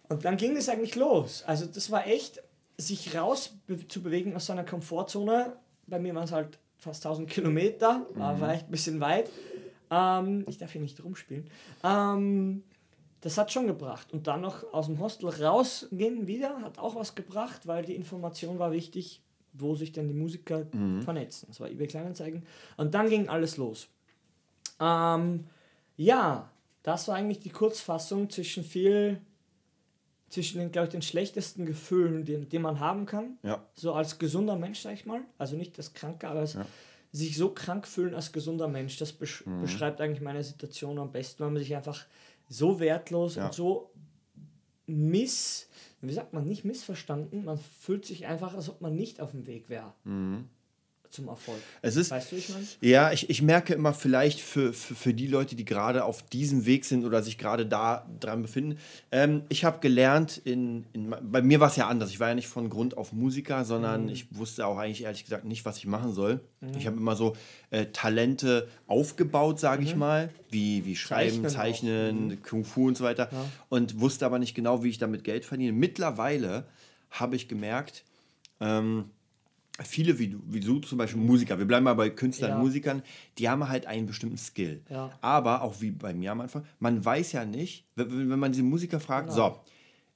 Und 0.09 0.25
dann 0.25 0.35
ging 0.37 0.55
es 0.57 0.67
eigentlich 0.69 0.95
los. 0.95 1.43
Also 1.47 1.65
das 1.65 1.89
war 1.91 2.05
echt, 2.07 2.41
sich 2.77 3.15
raus 3.15 3.53
be 3.65 3.87
zu 3.87 4.03
bewegen 4.03 4.35
aus 4.35 4.45
seiner 4.47 4.63
Komfortzone. 4.63 5.53
Bei 5.87 5.97
mir 5.97 6.13
waren 6.13 6.25
es 6.25 6.31
halt 6.31 6.59
fast 6.77 7.03
1000 7.05 7.29
Kilometer, 7.29 8.05
war, 8.15 8.39
war 8.39 8.53
echt 8.53 8.67
ein 8.67 8.71
bisschen 8.71 8.99
weit. 8.99 9.29
Ähm, 9.89 10.43
ich 10.47 10.57
darf 10.57 10.73
hier 10.73 10.81
nicht 10.81 11.01
rumspielen. 11.03 11.49
Ähm, 11.83 12.63
das 13.21 13.37
hat 13.37 13.51
schon 13.51 13.67
gebracht. 13.67 14.13
Und 14.13 14.27
dann 14.27 14.41
noch 14.41 14.73
aus 14.73 14.87
dem 14.87 14.99
Hostel 14.99 15.29
rausgehen 15.29 16.27
wieder, 16.27 16.61
hat 16.61 16.79
auch 16.79 16.95
was 16.95 17.15
gebracht, 17.15 17.67
weil 17.67 17.83
die 17.83 17.95
Information 17.95 18.59
war 18.59 18.71
wichtig, 18.71 19.21
wo 19.53 19.75
sich 19.75 19.91
denn 19.91 20.07
die 20.07 20.13
Musiker 20.13 20.67
vernetzen. 21.03 21.47
Das 21.49 21.59
war 21.59 21.69
eBay 21.69 21.87
Kleinanzeigen. 21.87 22.45
Und 22.77 22.93
dann 22.93 23.09
ging 23.09 23.27
alles 23.27 23.57
los. 23.57 23.87
Ähm, 24.79 25.45
ja, 25.95 26.49
das 26.83 27.07
war 27.07 27.15
eigentlich 27.15 27.39
die 27.39 27.49
Kurzfassung 27.49 28.29
zwischen 28.29 28.63
viel, 28.63 29.19
zwischen 30.29 30.59
den, 30.59 30.71
glaube 30.71 30.87
ich, 30.87 30.91
den 30.91 31.01
schlechtesten 31.01 31.65
Gefühlen, 31.65 32.23
die, 32.23 32.45
die 32.45 32.59
man 32.59 32.79
haben 32.79 33.07
kann. 33.07 33.39
Ja. 33.41 33.63
So 33.73 33.93
als 33.93 34.19
gesunder 34.19 34.55
Mensch, 34.55 34.81
sag 34.81 34.93
ich 34.93 35.05
mal. 35.07 35.21
Also 35.39 35.55
nicht 35.55 35.77
das 35.79 35.93
Kranke, 35.93 36.27
aber 36.27 36.41
als 36.41 36.57
sich 37.11 37.37
so 37.37 37.49
krank 37.49 37.87
fühlen 37.87 38.13
als 38.13 38.31
gesunder 38.31 38.67
Mensch. 38.67 38.97
Das 38.97 39.11
besch 39.11 39.43
beschreibt 39.61 40.01
eigentlich 40.01 40.21
meine 40.21 40.43
Situation 40.43 40.99
am 40.99 41.11
besten, 41.11 41.43
weil 41.43 41.51
man 41.51 41.61
sich 41.61 41.75
einfach 41.75 42.05
so 42.49 42.79
wertlos 42.79 43.35
Ja. 43.35 43.45
und 43.47 43.53
so 43.53 43.91
miss, 44.85 45.67
wie 46.01 46.13
sagt 46.13 46.33
man, 46.33 46.47
nicht 46.47 46.63
missverstanden, 46.63 47.43
man 47.43 47.57
fühlt 47.57 48.05
sich 48.05 48.25
einfach, 48.25 48.53
als 48.53 48.69
ob 48.69 48.79
man 48.81 48.95
nicht 48.95 49.19
auf 49.19 49.31
dem 49.31 49.45
Weg 49.47 49.69
wäre 49.69 49.93
zum 51.17 51.27
Erfolg. 51.27 51.57
Es 51.81 51.95
ist, 51.95 52.11
Weißt 52.11 52.31
du, 52.31 52.35
ich 52.37 52.49
meine? 52.49 52.65
Ja, 52.81 53.11
ich, 53.11 53.29
ich 53.29 53.41
merke 53.41 53.73
immer 53.73 53.93
vielleicht 53.93 54.39
für, 54.39 54.71
für, 54.71 54.95
für 54.95 55.13
die 55.13 55.27
Leute, 55.27 55.55
die 55.55 55.65
gerade 55.65 56.05
auf 56.05 56.23
diesem 56.23 56.65
Weg 56.65 56.85
sind 56.85 57.03
oder 57.05 57.21
sich 57.21 57.37
gerade 57.37 57.65
da 57.65 58.07
dran 58.19 58.41
befinden. 58.41 58.77
Ähm, 59.11 59.43
ich 59.49 59.65
habe 59.65 59.79
gelernt, 59.79 60.37
in, 60.45 60.85
in, 60.93 61.13
bei 61.21 61.41
mir 61.41 61.59
war 61.59 61.67
es 61.69 61.75
ja 61.75 61.87
anders. 61.87 62.09
Ich 62.11 62.19
war 62.19 62.29
ja 62.29 62.35
nicht 62.35 62.47
von 62.47 62.69
Grund 62.69 62.95
auf 62.95 63.11
Musiker, 63.13 63.65
sondern 63.65 64.03
Mhm. 64.05 64.09
ich 64.09 64.35
wusste 64.37 64.65
auch 64.65 64.77
eigentlich 64.77 65.03
ehrlich 65.03 65.23
gesagt 65.23 65.43
nicht, 65.45 65.65
was 65.65 65.77
ich 65.77 65.87
machen 65.87 66.13
soll. 66.13 66.39
Ich 66.77 66.87
habe 66.87 66.97
immer 66.97 67.15
so 67.15 67.35
äh, 67.69 67.85
Talente 67.87 68.67
aufgebaut, 68.87 69.59
sage 69.59 69.83
ich 69.83 69.95
mal, 69.95 70.29
wie, 70.49 70.85
wie 70.85 70.95
Schreiben, 70.95 71.41
Mhm. 71.41 71.47
Zeichnen 71.49 71.57
auch. 72.09 72.13
Mhm. 72.13 72.29
Zeichnen, 72.29 72.43
Kung 72.43 72.63
Fu 72.65 72.87
und 72.87 72.97
so 72.97 73.03
weiter. 73.03 73.29
Und 73.69 73.99
wusste 73.99 74.25
aber 74.25 74.39
nicht 74.39 74.55
genau, 74.55 74.83
wie 74.83 74.89
ich 74.89 74.97
damit 74.97 75.23
Geld 75.23 75.45
verdiene. 75.45 75.71
Mittlerweile 75.73 76.65
habe 77.11 77.35
ich 77.35 77.47
gemerkt, 77.47 78.03
ähm, 78.59 79.05
viele 79.83 80.17
wie 80.19 80.29
du, 80.29 80.39
wie 80.47 80.59
du 80.59 80.79
zum 80.79 80.97
Beispiel 80.97 81.21
Musiker, 81.21 81.57
wir 81.59 81.65
bleiben 81.65 81.83
mal 81.83 81.93
bei 81.93 82.09
Künstlern 82.09 82.51
Ja. 82.51 82.55
und 82.57 82.63
Musikern, 82.63 83.03
die 83.37 83.47
haben 83.49 83.67
halt 83.69 83.85
einen 83.85 84.05
bestimmten 84.07 84.37
Skill. 84.37 84.81
Ja. 84.89 85.11
Aber 85.21 85.61
auch 85.61 85.81
wie 85.81 85.91
bei 85.91 86.13
mir 86.13 86.31
am 86.31 86.41
Anfang, 86.41 86.65
man 86.79 87.03
weiß 87.03 87.31
ja 87.33 87.45
nicht, 87.45 87.85
wenn, 87.95 88.29
wenn 88.29 88.39
man 88.39 88.51
diese 88.51 88.63
Musiker 88.63 88.99
fragt, 88.99 89.29
Genau. 89.29 89.49
so, 89.49 89.59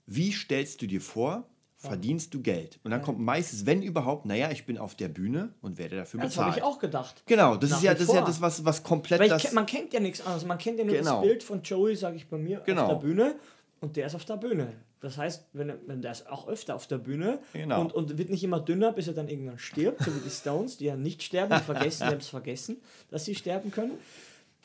wie 0.08 0.32
stellst 0.32 0.82
du 0.82 0.88
dir 0.88 1.00
vor, 1.02 1.48
verdienst 1.78 2.34
du 2.34 2.42
Geld? 2.42 2.80
Und 2.84 2.92
dann 2.92 3.02
kommt 3.02 3.20
meistens, 3.20 3.66
wenn 3.66 3.82
überhaupt, 3.82 4.26
naja, 4.26 4.52
ich 4.52 4.66
bin 4.66 4.78
auf 4.78 4.96
der 4.96 5.08
Bühne 5.08 5.54
und 5.62 5.78
werde 5.78 5.96
dafür 5.96 6.20
Das 6.22 6.38
habe 6.38 6.52
bezahlt. 6.52 6.58
ich 6.58 6.64
auch 6.64 6.80
gedacht. 6.80 7.24
Genau, 7.26 7.56
das 7.56 7.70
Nach 7.72 7.78
ist 7.78 7.84
ja 7.84 7.94
das, 7.94 8.02
ist 8.04 8.14
ja 8.14 8.22
das 8.22 8.42
was, 8.42 8.66
was 8.66 8.84
komplett 8.84 9.20
Weil 9.20 9.30
das. 9.30 9.44
kenn- 9.44 9.54
man 9.56 9.66
kennt 9.66 9.92
ja 9.94 10.00
nichts 10.00 10.22
anderes. 10.22 10.46
Man 10.46 10.58
kennt 10.58 10.78
ja 10.80 10.86
nur 10.86 10.96
Genau. 10.96 11.20
das 11.22 11.28
Bild 11.28 11.44
von 11.44 11.62
Joey, 11.64 11.96
sage 11.96 12.18
ich 12.18 12.28
bei 12.28 12.38
mir, 12.38 12.62
Genau. 12.66 12.84
auf 12.84 12.90
der 12.90 13.08
Bühne. 13.08 13.36
Und 13.80 13.96
der 13.96 14.06
ist 14.08 14.14
auf 14.16 14.26
der 14.26 14.38
Bühne. 14.38 14.74
Das 15.02 15.18
heißt, 15.18 15.48
wenn, 15.54 15.70
er- 15.70 15.80
wenn 15.88 16.02
der 16.02 16.12
ist 16.12 16.30
auch 16.30 16.48
öfter 16.48 16.76
auf 16.76 16.88
der 16.88 17.00
Bühne 17.00 17.40
Genau. 17.54 17.82
und, 17.82 17.94
und 17.94 18.18
wird 18.18 18.30
nicht 18.30 18.44
immer 18.44 18.60
dünner, 18.60 18.92
bis 18.94 19.08
er 19.08 19.14
dann 19.14 19.28
irgendwann 19.28 19.58
stirbt, 19.60 20.04
so 20.04 20.16
wie 20.16 20.20
die 20.24 20.30
Stones, 20.30 20.78
die 20.78 20.86
ja 20.86 20.96
nicht 20.96 21.24
sterben, 21.24 21.54
die 21.58 21.64
vergessen, 21.64 22.04
die 22.08 22.10
haben 22.14 22.20
es 22.20 22.28
vergessen, 22.30 22.78
dass 23.10 23.26
sie 23.26 23.36
sterben 23.36 23.72
können. 23.72 23.94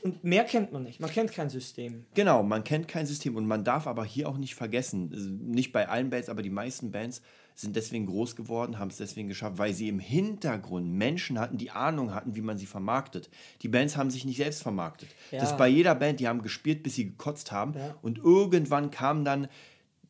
Und 0.02 0.22
mehr 0.22 0.44
kennt 0.44 0.72
man 0.72 0.82
nicht. 0.82 1.00
Man 1.00 1.10
kennt 1.10 1.32
kein 1.32 1.48
System. 1.48 2.04
Genau, 2.14 2.42
man 2.42 2.62
kennt 2.64 2.86
kein 2.86 3.06
System 3.06 3.34
und 3.34 3.46
man 3.46 3.64
darf 3.64 3.86
aber 3.86 4.04
hier 4.04 4.28
auch 4.28 4.36
nicht 4.36 4.54
vergessen, 4.54 5.40
nicht 5.50 5.72
bei 5.72 5.88
allen 5.88 6.10
Bands, 6.10 6.28
aber 6.28 6.42
die 6.42 6.50
meisten 6.50 6.90
Bands 6.92 7.22
sind 7.54 7.74
deswegen 7.74 8.04
groß 8.04 8.36
geworden, 8.36 8.78
haben 8.78 8.90
es 8.90 8.98
deswegen 8.98 9.28
geschafft, 9.28 9.56
weil 9.56 9.72
sie 9.72 9.88
im 9.88 9.98
Hintergrund 9.98 10.92
Menschen 10.92 11.38
hatten, 11.40 11.56
die 11.56 11.70
Ahnung 11.70 12.14
hatten, 12.14 12.36
wie 12.36 12.42
man 12.42 12.58
sie 12.58 12.66
vermarktet. 12.66 13.30
Die 13.62 13.68
Bands 13.68 13.96
haben 13.96 14.10
sich 14.10 14.26
nicht 14.26 14.36
selbst 14.36 14.62
vermarktet. 14.62 15.08
Ja. 15.30 15.40
Das 15.40 15.52
ist 15.52 15.56
bei 15.56 15.66
jeder 15.66 15.94
Band, 15.94 16.20
die 16.20 16.28
haben 16.28 16.42
gespielt, 16.42 16.82
bis 16.82 16.94
sie 16.96 17.06
gekotzt 17.06 17.50
haben 17.50 17.72
Ja. 17.74 17.96
und 18.02 18.18
irgendwann 18.18 18.90
kam 18.90 19.24
dann 19.24 19.48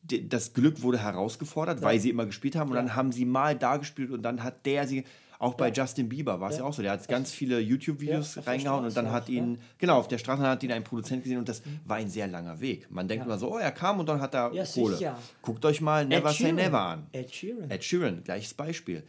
das 0.07 0.53
Glück 0.53 0.81
wurde 0.81 0.99
herausgefordert, 0.99 1.81
weil 1.81 1.99
sie 1.99 2.09
immer 2.09 2.25
gespielt 2.25 2.55
haben 2.55 2.69
und 2.69 2.75
dann 2.75 2.95
haben 2.95 3.11
sie 3.11 3.25
mal 3.25 3.55
da 3.55 3.77
gespielt 3.77 4.11
und 4.11 4.21
dann 4.23 4.43
hat 4.43 4.65
der 4.65 4.87
sie 4.87 5.03
auch 5.39 5.53
bei 5.53 5.69
Justin 5.71 6.09
Bieber 6.09 6.39
war 6.41 6.49
es 6.49 6.57
ja. 6.57 6.63
auch 6.63 6.73
so. 6.73 6.81
Der 6.81 6.93
hat 6.93 7.07
ganz 7.07 7.31
viele 7.31 7.59
YouTube-Videos 7.59 8.35
Ja, 8.35 8.41
reingehauen 8.41 8.85
und 8.85 8.97
dann 8.97 9.11
hat 9.11 9.29
ihn, 9.29 9.53
ja. 9.53 9.59
genau, 9.77 9.99
auf 9.99 10.07
der 10.07 10.17
Straße 10.17 10.41
hat 10.41 10.63
ihn 10.63 10.71
ein 10.71 10.83
Produzent 10.83 11.21
gesehen 11.21 11.37
und 11.37 11.47
das 11.47 11.61
war 11.85 11.97
ein 11.97 12.09
sehr 12.09 12.25
langer 12.27 12.59
Weg. 12.59 12.89
Man 12.89 13.07
denkt 13.07 13.23
immer 13.25 13.37
so, 13.37 13.53
oh, 13.53 13.57
er 13.59 13.71
kam 13.71 13.99
und 13.99 14.09
dann 14.09 14.19
hat 14.19 14.33
er 14.33 14.51
Ja, 14.51 14.65
Kohle. 14.65 14.95
sicher. 14.95 15.15
Guckt 15.43 15.63
euch 15.65 15.79
mal 15.79 16.05
Never 16.07 16.31
Say. 16.33 16.51
Never 16.53 16.79
an. 16.81 17.05
Ed 17.11 17.31
Sheeran. 17.35 17.69
Ed 17.69 17.83
Sheeran, 17.83 18.23
gleiches 18.23 18.55
Beispiel. 18.55 19.03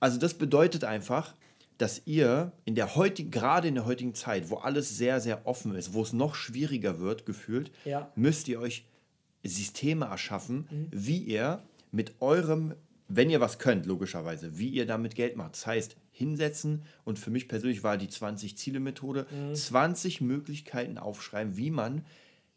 Also 0.00 0.18
das 0.18 0.34
bedeutet 0.34 0.82
einfach, 0.82 1.32
dass 1.76 2.02
ihr 2.06 2.50
in 2.64 2.74
der 2.74 2.96
heutigen, 2.96 3.30
gerade 3.30 3.68
in 3.68 3.76
der 3.76 3.86
heutigen 3.86 4.14
Zeit, 4.14 4.50
wo 4.50 4.56
alles 4.56 4.96
sehr, 4.98 5.20
sehr 5.20 5.46
offen 5.46 5.76
ist, 5.76 5.94
wo 5.94 6.02
es 6.02 6.12
noch 6.12 6.34
schwieriger 6.34 6.98
wird, 6.98 7.24
gefühlt, 7.24 7.70
Ja. 7.84 8.10
müsst 8.16 8.48
ihr 8.48 8.58
euch 8.60 8.84
Systeme 9.48 10.06
erschaffen, 10.06 10.88
wie 10.90 11.18
ihr 11.18 11.62
mit 11.90 12.20
eurem 12.20 12.74
wenn 13.08 13.30
ihr 13.30 13.40
was 13.40 13.58
könnt, 13.58 13.86
logischerweise, 13.86 14.58
wie 14.58 14.68
ihr 14.68 14.86
damit 14.86 15.14
Geld 15.14 15.34
macht. 15.34 15.54
Das 15.54 15.66
heißt, 15.66 15.96
hinsetzen 16.12 16.82
und 17.04 17.18
für 17.18 17.30
mich 17.30 17.48
persönlich 17.48 17.82
war 17.82 17.96
die 17.96 18.08
20-Ziele-Methode, 18.08 19.26
20 19.54 20.20
Möglichkeiten 20.20 20.98
aufschreiben, 20.98 21.56
wie 21.56 21.70
man 21.70 22.04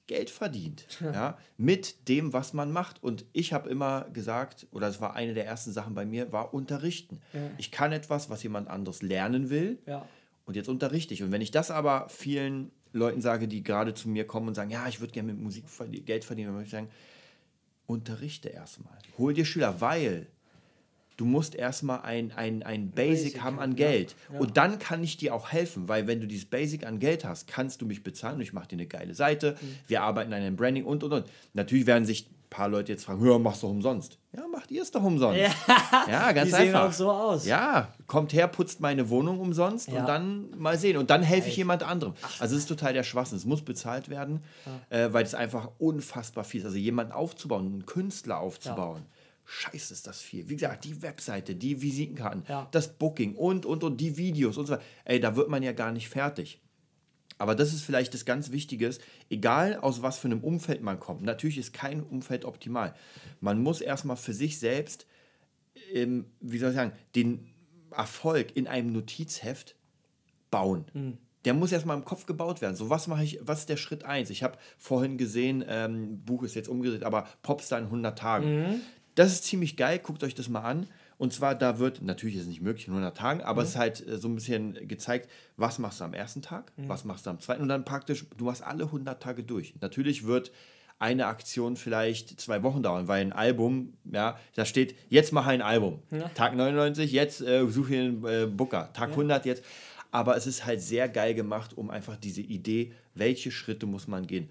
Geld 0.08 0.30
verdient. 0.30 0.86
Ja, 1.02 1.38
mit 1.58 2.10
dem, 2.10 2.34
was 2.34 2.54
man 2.54 2.72
macht. 2.72 3.02
Und 3.02 3.26
ich 3.32 3.54
habe 3.54 3.70
immer 3.70 4.10
gesagt, 4.14 4.68
oder 4.72 4.88
es 4.88 5.00
war 5.00 5.16
eine 5.16 5.34
der 5.34 5.46
ersten 5.46 5.72
Sachen 5.72 5.96
bei 5.96 6.06
mir, 6.06 6.32
war 6.34 6.54
unterrichten. 6.54 7.22
Ich 7.58 7.72
kann 7.72 7.92
etwas, 7.94 8.30
was 8.30 8.44
jemand 8.44 8.68
anderes 8.68 9.02
lernen 9.02 9.50
will. 9.50 9.80
Ja. 9.86 10.06
Und 10.46 10.56
jetzt 10.56 10.68
unterrichte 10.68 11.14
ich. 11.14 11.24
Und 11.24 11.32
wenn 11.32 11.42
ich 11.42 11.52
das 11.52 11.72
aber 11.72 12.10
vielen 12.10 12.72
Leuten 12.94 13.22
sage, 13.22 13.48
die 13.48 13.64
gerade 13.64 13.94
zu 13.94 14.10
mir 14.10 14.26
kommen 14.26 14.50
und 14.50 14.56
sagen, 14.56 14.70
ja, 14.70 14.88
ich 14.88 15.00
würde 15.00 15.14
gerne 15.14 15.34
mit 15.34 15.42
Musik 15.42 15.66
Geld 16.06 16.26
verdienen, 16.26 16.48
dann 16.48 16.56
würde 16.56 16.66
ich 16.66 16.72
sagen, 16.72 16.90
unterrichte 17.88 18.50
erstmal. 18.50 18.98
Hol 19.18 19.34
dir 19.34 19.46
Schüler, 19.46 19.82
weil 19.82 20.28
du 21.18 21.26
musst 21.26 21.56
erstmal 21.56 22.02
ein, 22.02 22.32
ein, 22.32 22.64
ein 22.64 22.92
Basic, 22.92 23.34
Basic 23.34 23.42
haben 23.44 23.60
an 23.60 23.72
ja. 23.72 23.88
Geld. 23.88 24.16
Ja. 24.32 24.40
Und 24.40 24.58
dann 24.58 24.80
kann 24.80 25.04
ich 25.04 25.18
dir 25.18 25.36
auch 25.36 25.52
helfen, 25.52 25.88
weil 25.88 26.08
wenn 26.08 26.20
du 26.20 26.28
dieses 26.28 26.46
Basic 26.46 26.86
an 26.86 27.00
Geld 27.00 27.26
hast, 27.26 27.48
kannst 27.48 27.82
du 27.82 27.86
mich 27.86 28.04
bezahlen 28.04 28.36
und 28.36 28.42
ich 28.42 28.54
mache 28.54 28.70
dir 28.70 28.76
eine 28.76 28.88
geile 28.88 29.14
Seite. 29.14 29.56
Mhm. 29.62 29.76
Wir 29.88 30.02
arbeiten 30.02 30.34
an 30.34 30.42
einem 30.42 30.56
Branding 30.56 30.86
und 30.86 31.04
und 31.04 31.14
und. 31.14 31.26
Natürlich 31.54 31.86
werden 31.86 32.06
sich 32.06 32.28
paar 32.52 32.68
Leute 32.70 32.92
jetzt 32.92 33.06
fragen, 33.06 33.26
ja, 33.26 33.40
machst 33.40 33.64
du 33.64 33.68
umsonst. 33.68 34.20
Ja, 34.36 34.46
macht 34.48 34.70
ihr 34.70 34.84
es 34.84 34.92
doch 34.92 35.02
umsonst. 35.02 35.40
Ja, 36.08 36.32
ganz 36.34 36.50
Die 36.50 36.56
sehen 36.56 36.68
einfach. 36.76 36.90
auch 36.90 36.92
so 36.94 37.10
aus. 37.10 37.46
Ja, 37.48 37.92
kommt 38.08 38.34
her, 38.34 38.48
putzt 38.48 38.80
meine 38.82 39.10
Wohnung 39.10 39.40
umsonst 39.40 39.88
Ja. 39.90 40.02
und 40.02 40.06
dann 40.08 40.50
mal 40.60 40.78
sehen. 40.78 40.98
Und 40.98 41.10
dann 41.10 41.24
helfe 41.24 41.50
ich 41.50 41.58
jemand 41.58 41.82
anderem. 41.82 42.14
Also 42.40 42.56
es 42.56 42.62
ist 42.64 42.68
total 42.68 42.94
der 42.94 43.04
Schwachsinn. 43.04 43.38
Es 43.38 43.46
muss 43.46 43.64
bezahlt 43.64 44.10
werden, 44.10 44.44
äh, 44.90 45.10
weil 45.12 45.24
es 45.24 45.34
einfach 45.34 45.70
unfassbar 45.80 46.44
viel 46.44 46.60
ist. 46.62 46.66
Also 46.68 46.78
jemanden 46.78 47.14
aufzubauen, 47.14 47.66
einen 47.66 47.86
Künstler 47.86 48.40
aufzubauen. 48.40 49.06
Scheiße, 49.46 49.94
ist 49.94 50.06
das 50.08 50.22
viel. 50.22 50.48
Wie 50.50 50.54
gesagt, 50.56 50.84
die 50.86 51.02
Webseite, 51.02 51.56
die 51.56 51.82
Visitenkarten, 51.82 52.44
Ja. 52.48 52.68
das 52.72 52.90
Booking 52.90 53.36
und, 53.36 53.66
und, 53.66 53.84
und 53.84 53.98
die 53.98 54.16
Videos 54.18 54.58
und 54.58 54.68
so 54.68 54.74
weiter. 54.74 54.84
Ey, 55.04 55.20
da 55.20 55.36
wird 55.36 55.50
man 55.50 55.64
ja 55.64 55.72
gar 55.74 55.92
nicht 55.92 56.08
fertig. 56.10 56.62
Aber 57.42 57.56
das 57.56 57.74
ist 57.74 57.82
vielleicht 57.82 58.14
das 58.14 58.24
ganz 58.24 58.52
Wichtige, 58.52 58.94
egal 59.32 59.78
aus 59.78 60.04
was 60.04 60.20
für 60.20 60.28
einem 60.28 60.44
Umfeld 60.44 60.84
man 60.84 61.00
kommt. 61.00 61.24
Natürlich 61.24 61.58
ist 61.58 61.74
kein 61.74 62.04
Umfeld 62.04 62.46
optimal. 62.46 62.94
Man 63.40 63.64
muss 63.64 63.82
erstmal 63.82 64.16
für 64.16 64.34
sich 64.34 64.60
selbst, 64.60 65.08
ähm, 65.92 66.26
wie 66.40 66.60
soll 66.60 66.70
ich 66.70 66.76
sagen, 66.76 66.92
den 67.16 67.48
Erfolg 67.90 68.56
in 68.56 68.68
einem 68.68 68.92
Notizheft 68.92 69.76
bauen. 70.52 70.86
Der 71.44 71.56
muss 71.56 71.72
erstmal 71.72 71.98
im 71.98 72.06
Kopf 72.06 72.28
gebaut 72.28 72.62
werden. 72.62 72.76
So, 72.76 72.92
was 72.92 73.08
mache 73.08 73.24
ich, 73.24 73.40
was 73.42 73.62
ist 73.62 73.70
der 73.70 73.78
Schritt 73.78 74.06
1? 74.06 74.30
Ich 74.30 74.44
habe 74.44 74.60
vorhin 74.78 75.18
gesehen, 75.18 75.66
ähm, 75.68 76.24
Buch 76.24 76.44
ist 76.44 76.54
jetzt 76.54 76.70
umgedreht, 76.70 77.04
aber 77.04 77.28
Popstar 77.42 77.80
in 77.80 77.86
100 77.86 78.20
Tagen. 78.20 78.46
Das 79.16 79.32
ist 79.32 79.46
ziemlich 79.46 79.78
geil, 79.78 79.98
guckt 79.98 80.24
euch 80.24 80.36
das 80.36 80.48
mal 80.48 80.62
an. 80.62 80.88
Und 81.22 81.32
zwar, 81.34 81.54
da 81.54 81.78
wird, 81.78 82.02
natürlich 82.02 82.34
ist 82.34 82.42
es 82.42 82.48
nicht 82.48 82.62
möglich 82.62 82.88
in 82.88 82.94
100 82.94 83.16
Tagen, 83.16 83.42
aber 83.42 83.62
es 83.62 83.70
ist 83.70 83.76
halt 83.76 84.08
äh, 84.08 84.18
so 84.18 84.28
ein 84.28 84.34
bisschen 84.34 84.88
gezeigt, 84.88 85.30
was 85.56 85.78
machst 85.78 86.00
du 86.00 86.06
am 86.06 86.16
ersten 86.16 86.42
Tag, 86.42 86.72
was 86.88 87.06
machst 87.06 87.28
du 87.28 87.30
am 87.30 87.40
zweiten 87.40 87.62
und 87.62 87.70
dann 87.70 87.86
praktisch, 87.86 88.26
du 88.38 88.46
machst 88.46 88.64
alle 88.64 88.86
100 88.86 89.22
Tage 89.22 89.44
durch. 89.44 89.76
Natürlich 89.82 90.26
wird 90.26 90.52
eine 90.98 91.28
Aktion 91.28 91.78
vielleicht 91.78 92.42
zwei 92.42 92.64
Wochen 92.64 92.82
dauern, 92.82 93.08
weil 93.08 93.22
ein 93.22 93.34
Album, 93.34 93.94
ja, 94.12 94.40
da 94.56 94.66
steht, 94.66 94.96
jetzt 95.10 95.32
mache 95.32 95.52
ein 95.52 95.62
Album. 95.62 96.00
Tag 96.34 96.56
99, 96.56 97.12
jetzt 97.12 97.42
äh, 97.42 97.68
suche 97.68 97.94
ich 97.94 98.00
einen 98.00 98.26
äh, 98.26 98.48
Booker. 98.48 98.92
Tag 98.94 99.12
100 99.12 99.46
jetzt. 99.46 99.64
Aber 100.10 100.36
es 100.36 100.48
ist 100.48 100.66
halt 100.66 100.82
sehr 100.82 101.08
geil 101.08 101.36
gemacht, 101.36 101.78
um 101.78 101.92
einfach 101.92 102.16
diese 102.16 102.42
Idee, 102.42 102.94
welche 103.14 103.52
Schritte 103.52 103.86
muss 103.86 104.08
man 104.08 104.26
gehen. 104.26 104.50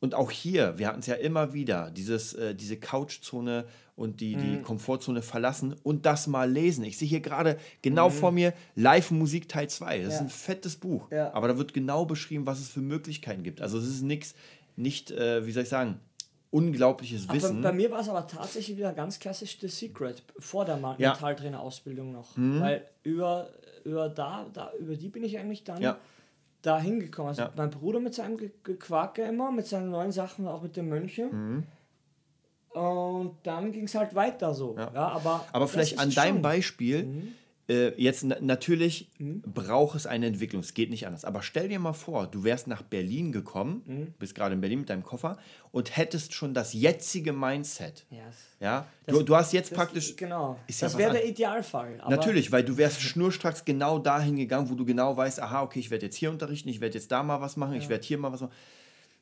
Und 0.00 0.14
auch 0.14 0.30
hier, 0.30 0.78
wir 0.78 0.88
hatten 0.88 1.00
es 1.00 1.06
ja 1.06 1.14
immer 1.14 1.52
wieder, 1.52 1.90
dieses, 1.90 2.32
äh, 2.34 2.54
diese 2.54 2.78
Couchzone 2.78 3.66
und 3.96 4.20
die, 4.22 4.34
Mhm. 4.36 4.40
die 4.40 4.62
Komfortzone 4.62 5.20
verlassen 5.20 5.76
und 5.82 6.06
das 6.06 6.26
mal 6.26 6.50
lesen. 6.50 6.84
Ich 6.84 6.96
sehe 6.96 7.06
hier 7.06 7.20
gerade 7.20 7.58
genau 7.82 8.08
Mhm. 8.08 8.14
vor 8.14 8.32
mir 8.32 8.54
Live-Musik 8.76 9.48
Teil 9.48 9.68
2. 9.68 9.98
Das 9.98 10.14
ist 10.14 10.20
Ja. 10.20 10.24
ein 10.24 10.30
fettes 10.30 10.76
Buch. 10.76 11.10
Ja. 11.10 11.34
Aber 11.34 11.48
da 11.48 11.58
wird 11.58 11.74
genau 11.74 12.06
beschrieben, 12.06 12.46
was 12.46 12.60
es 12.60 12.68
für 12.70 12.80
Möglichkeiten 12.80 13.42
gibt. 13.42 13.60
Also 13.60 13.76
es 13.78 13.86
ist 13.86 14.00
nichts, 14.02 14.34
nicht, 14.76 15.10
äh, 15.10 15.46
wie 15.46 15.52
soll 15.52 15.64
ich 15.64 15.68
sagen, 15.68 16.00
unglaubliches 16.50 17.28
Aber 17.28 17.34
Wissen. 17.36 17.60
bei 17.62 17.72
mir 17.72 17.90
war 17.90 18.00
es 18.00 18.08
aber 18.08 18.26
tatsächlich 18.26 18.76
wieder 18.76 18.92
ganz 18.92 19.18
klassisch 19.18 19.58
The 19.60 19.68
Secret, 19.68 20.22
vor 20.38 20.64
der 20.64 20.76
Ja. 20.78 20.92
Mhm. 20.92 20.96
Mentaltrainer-Ausbildung 20.98 22.12
noch. 22.12 22.30
Weil 22.36 22.86
über, 23.02 23.50
über, 23.84 24.08
da, 24.08 24.46
da, 24.52 24.72
über 24.80 24.96
die 24.96 25.08
bin 25.08 25.22
ich 25.24 25.38
eigentlich 25.38 25.62
dann 25.64 25.80
Ja. 25.82 25.98
Da 26.62 26.78
hingekommen. 26.80 27.28
Also 27.30 27.42
Ja. 27.42 27.50
mein 27.56 27.70
Bruder 27.70 28.00
mit 28.00 28.14
seinem 28.14 28.36
Ge- 28.36 28.50
Gequake 28.62 29.22
immer, 29.22 29.50
mit 29.50 29.66
seinen 29.66 29.90
neuen 29.90 30.12
Sachen, 30.12 30.46
auch 30.46 30.62
mit 30.62 30.76
den 30.76 30.88
Mönchen. 30.88 31.66
Und 32.70 33.36
dann 33.42 33.72
ging 33.72 33.84
es 33.84 33.94
halt 33.94 34.14
weiter 34.14 34.54
so. 34.54 34.76
Ja. 34.78 34.90
aber 35.08 35.44
Aber 35.52 35.64
das 35.64 35.70
vielleicht 35.72 35.98
an 35.98 36.10
deinem 36.10 36.34
schon. 36.36 36.42
Beispiel, 36.42 37.32
äh, 37.70 37.94
jetzt 38.02 38.24
na 38.24 38.36
natürlich 38.40 39.08
Mhm. 39.18 39.42
braucht 39.42 39.94
es 39.96 40.06
eine 40.06 40.26
Entwicklung, 40.26 40.60
es 40.62 40.74
geht 40.74 40.90
nicht 40.90 41.06
anders. 41.06 41.24
Aber 41.24 41.40
stell 41.42 41.68
dir 41.68 41.78
mal 41.78 41.92
vor, 41.92 42.26
du 42.26 42.42
wärst 42.42 42.66
nach 42.66 42.82
Berlin 42.82 43.30
gekommen, 43.32 43.82
Mhm. 43.86 44.14
bist 44.18 44.34
gerade 44.34 44.54
in 44.54 44.60
Berlin 44.60 44.80
mit 44.80 44.90
deinem 44.90 45.04
Koffer 45.04 45.38
und 45.70 45.96
hättest 45.96 46.34
schon 46.34 46.52
das 46.52 46.72
jetzige 46.72 47.32
Mindset. 47.32 48.04
Yes. 48.10 48.20
Ja, 48.60 48.86
Das- 49.06 49.16
du, 49.16 49.22
du 49.22 49.36
hast 49.36 49.52
jetzt 49.52 49.70
Das, 49.70 49.76
praktisch. 49.78 50.16
Genau. 50.16 50.58
ist 50.66 50.80
ja 50.80 50.86
das 50.86 50.94
was 50.94 50.98
wäre 50.98 51.12
der 51.12 51.26
Idealfall. 51.26 52.00
Natürlich, 52.08 52.50
weil 52.50 52.64
du 52.64 52.76
wärst 52.76 53.00
schnurstracks 53.00 53.64
genau 53.64 53.98
dahin 53.98 54.36
gegangen, 54.36 54.68
wo 54.68 54.74
du 54.74 54.84
genau 54.84 55.16
weißt, 55.16 55.40
aha, 55.40 55.62
okay, 55.62 55.78
ich 55.78 55.90
werde 55.90 56.06
jetzt 56.06 56.16
hier 56.16 56.30
unterrichten, 56.30 56.68
ich 56.68 56.80
werde 56.80 56.94
jetzt 56.98 57.12
da 57.12 57.22
mal 57.22 57.40
was 57.40 57.56
machen, 57.56 57.74
ich 57.74 57.88
werde 57.88 58.04
hier 58.04 58.18
mal 58.18 58.32
was 58.32 58.40
machen. 58.40 58.52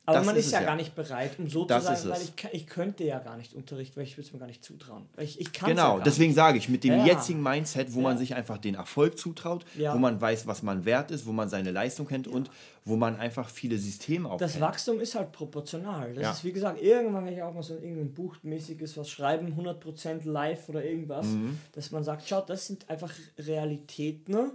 Aber 0.09 0.17
Das 0.19 0.25
man 0.25 0.35
ist 0.35 0.45
ist, 0.47 0.51
ja, 0.53 0.61
ja. 0.61 0.65
gar 0.67 0.75
nicht 0.75 0.95
bereit, 0.95 1.37
um 1.39 1.47
so 1.49 1.65
Das 1.65 1.85
zu 1.85 1.95
sagen, 1.95 2.09
weil 2.09 2.21
ich, 2.21 2.53
ich 2.61 2.67
könnte 2.67 3.03
ja 3.03 3.19
gar 3.19 3.37
nicht 3.37 3.53
unterrichten, 3.53 3.97
weil 3.97 4.03
ich 4.03 4.17
würde 4.17 4.27
es 4.27 4.33
mir 4.33 4.39
gar 4.39 4.47
nicht 4.47 4.63
zutrauen. 4.63 5.05
Ich, 5.17 5.39
ich 5.39 5.51
Genau, 5.53 5.97
ja 5.97 6.03
deswegen 6.03 6.33
sage 6.33 6.57
ich, 6.57 6.67
mit 6.69 6.83
dem 6.83 6.93
Ja. 6.97 7.05
jetzigen 7.05 7.41
Mindset, 7.43 7.93
wo 7.93 8.01
man 8.01 8.17
sich 8.17 8.35
einfach 8.35 8.57
den 8.57 8.75
Erfolg 8.75 9.17
zutraut, 9.17 9.65
wo 9.75 9.97
man 9.97 10.19
weiß, 10.19 10.47
was 10.47 10.63
man 10.63 10.85
wert 10.85 11.11
ist, 11.11 11.25
wo 11.25 11.31
man 11.31 11.47
seine 11.49 11.71
Leistung 11.71 12.07
kennt 12.07 12.27
und 12.27 12.49
wo 12.85 12.95
man 12.95 13.17
einfach 13.17 13.49
viele 13.49 13.77
Systeme 13.77 14.27
aufkennt. 14.29 14.49
Das 14.55 14.59
Wachstum 14.59 14.99
ist 14.99 15.13
halt 15.15 15.31
proportional. 15.31 16.13
Das 16.15 16.37
ist 16.37 16.43
wie 16.43 16.51
gesagt, 16.53 16.81
irgendwann, 16.81 17.25
wenn 17.25 17.33
ich 17.33 17.43
auch 17.43 17.53
mal 17.53 17.61
so 17.61 17.75
irgendein 17.75 18.13
Buchmäßiges 18.13 18.97
was 18.97 19.09
schreiben, 19.09 19.53
100% 19.59 20.25
live 20.27 20.67
oder 20.69 20.83
irgendwas, 20.83 21.27
Mhm. 21.27 21.59
dass 21.73 21.91
man 21.91 22.03
sagt, 22.03 22.23
schau, 22.27 22.41
das 22.41 22.65
sind 22.67 22.89
einfach 22.89 23.11
Realitäten, 23.37 24.31
ne, 24.33 24.51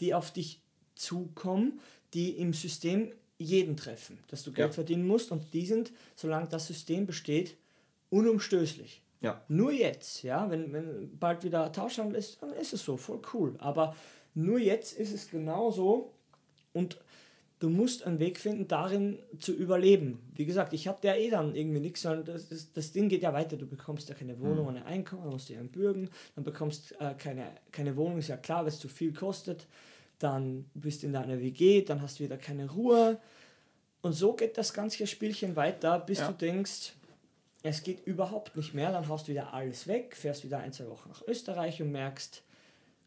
die 0.00 0.14
auf 0.14 0.30
dich 0.32 0.60
zukommen, 0.94 1.80
die 2.14 2.30
im 2.38 2.52
System 2.54 3.12
jeden 3.38 3.76
treffen, 3.76 4.18
dass 4.28 4.42
du 4.42 4.52
Geld 4.52 4.68
Ja. 4.70 4.72
verdienen 4.74 5.06
musst 5.06 5.30
und 5.32 5.52
die 5.54 5.64
sind, 5.66 5.92
solange 6.16 6.48
das 6.48 6.66
System 6.66 7.06
besteht, 7.06 7.56
unumstößlich. 8.10 9.02
Ja. 9.20 9.42
Nur 9.48 9.72
jetzt, 9.72 10.22
ja, 10.22 10.50
wenn, 10.50 10.72
wenn 10.72 11.18
bald 11.18 11.44
wieder 11.44 11.72
Tauschhandel 11.72 12.16
ist, 12.18 12.42
dann 12.42 12.52
ist 12.52 12.72
es 12.72 12.84
so, 12.84 12.96
voll 12.96 13.20
cool. 13.34 13.54
Aber 13.58 13.96
nur 14.34 14.58
jetzt 14.58 14.96
ist 14.98 15.12
es 15.12 15.28
genauso 15.30 16.12
und 16.72 16.98
du 17.58 17.68
musst 17.68 18.04
einen 18.04 18.20
Weg 18.20 18.38
finden, 18.38 18.68
darin 18.68 19.18
zu 19.40 19.52
überleben. 19.52 20.20
Wie 20.36 20.44
gesagt, 20.46 20.72
ich 20.72 20.86
habe 20.86 21.04
ja 21.06 21.16
eh 21.16 21.30
dann 21.30 21.56
irgendwie 21.56 21.80
nichts, 21.80 22.02
sondern 22.02 22.24
das, 22.26 22.48
das, 22.48 22.72
das 22.72 22.92
Ding 22.92 23.08
geht 23.08 23.22
ja 23.22 23.32
weiter. 23.32 23.56
Du 23.56 23.66
bekommst 23.66 24.08
ja 24.08 24.14
keine 24.14 24.38
Wohnung 24.40 24.66
und 24.68 24.76
ein 24.76 24.84
Einkommen, 24.84 25.22
dann 25.24 25.32
musst 25.32 25.48
du 25.48 25.54
ja 25.54 25.62
bürgen, 25.62 26.08
dann 26.36 26.44
bekommst 26.44 26.94
äh, 27.00 27.14
keine, 27.18 27.46
keine 27.72 27.96
Wohnung, 27.96 28.18
ist 28.18 28.28
ja 28.28 28.36
klar, 28.36 28.60
weil 28.62 28.68
es 28.68 28.78
zu 28.78 28.88
viel 28.88 29.12
kostet. 29.12 29.66
Dann 30.18 30.68
bist 30.74 31.02
du 31.02 31.06
in 31.06 31.12
deiner 31.12 31.38
WG, 31.40 31.82
dann 31.82 32.02
hast 32.02 32.18
du 32.18 32.24
wieder 32.24 32.36
keine 32.36 32.70
Ruhe. 32.70 33.18
Und 34.02 34.12
so 34.12 34.32
geht 34.32 34.58
das 34.58 34.72
ganze 34.72 35.06
Spielchen 35.06 35.56
weiter, 35.56 35.98
bis 36.00 36.18
Ja. 36.18 36.28
du 36.28 36.34
denkst, 36.34 36.92
es 37.62 37.82
geht 37.82 38.06
überhaupt 38.06 38.56
nicht 38.56 38.74
mehr, 38.74 38.92
dann 38.92 39.08
haust 39.08 39.26
du 39.28 39.32
wieder 39.32 39.52
alles 39.52 39.86
weg, 39.88 40.16
fährst 40.16 40.44
wieder 40.44 40.58
ein, 40.58 40.72
zwei 40.72 40.88
Wochen 40.88 41.08
nach 41.08 41.22
Österreich 41.26 41.82
und 41.82 41.90
merkst, 41.90 42.42